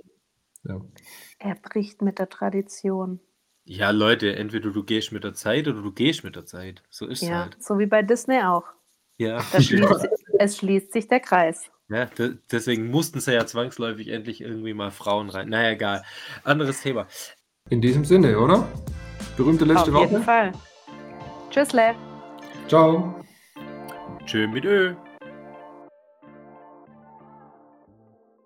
ja. 0.63 0.81
Er 1.39 1.55
bricht 1.55 2.01
mit 2.01 2.19
der 2.19 2.29
Tradition. 2.29 3.19
Ja, 3.65 3.91
Leute, 3.91 4.35
entweder 4.35 4.71
du 4.71 4.83
gehst 4.83 5.11
mit 5.11 5.23
der 5.23 5.33
Zeit 5.33 5.67
oder 5.67 5.81
du 5.81 5.91
gehst 5.91 6.23
mit 6.23 6.35
der 6.35 6.45
Zeit. 6.45 6.83
So 6.89 7.05
ist 7.05 7.21
es 7.21 7.29
ja, 7.29 7.43
halt. 7.43 7.61
So 7.61 7.77
wie 7.77 7.85
bei 7.85 8.01
Disney 8.01 8.41
auch. 8.41 8.65
Ja. 9.19 9.41
Schließt, 9.41 10.07
es 10.39 10.57
schließt 10.57 10.93
sich 10.93 11.07
der 11.07 11.19
Kreis. 11.19 11.69
Ja, 11.89 12.07
deswegen 12.51 12.89
mussten 12.89 13.19
sie 13.19 13.33
ja 13.33 13.45
zwangsläufig 13.45 14.07
endlich 14.09 14.41
irgendwie 14.41 14.73
mal 14.73 14.91
Frauen 14.91 15.29
rein. 15.29 15.49
Naja, 15.49 15.71
egal. 15.71 16.03
Anderes 16.43 16.81
Thema. 16.81 17.07
In 17.69 17.81
diesem 17.81 18.05
Sinne, 18.05 18.39
oder? 18.39 18.67
Berühmte 19.35 19.65
letzte 19.65 19.91
Woche. 19.93 20.05
Auf 20.05 20.11
jeden 20.11 20.23
Fall. 20.23 20.51
Tschüssle. 21.49 21.95
Ciao. 22.67 23.25
Tschö 24.25 24.47
mit 24.47 24.65
Ö. 24.65 24.93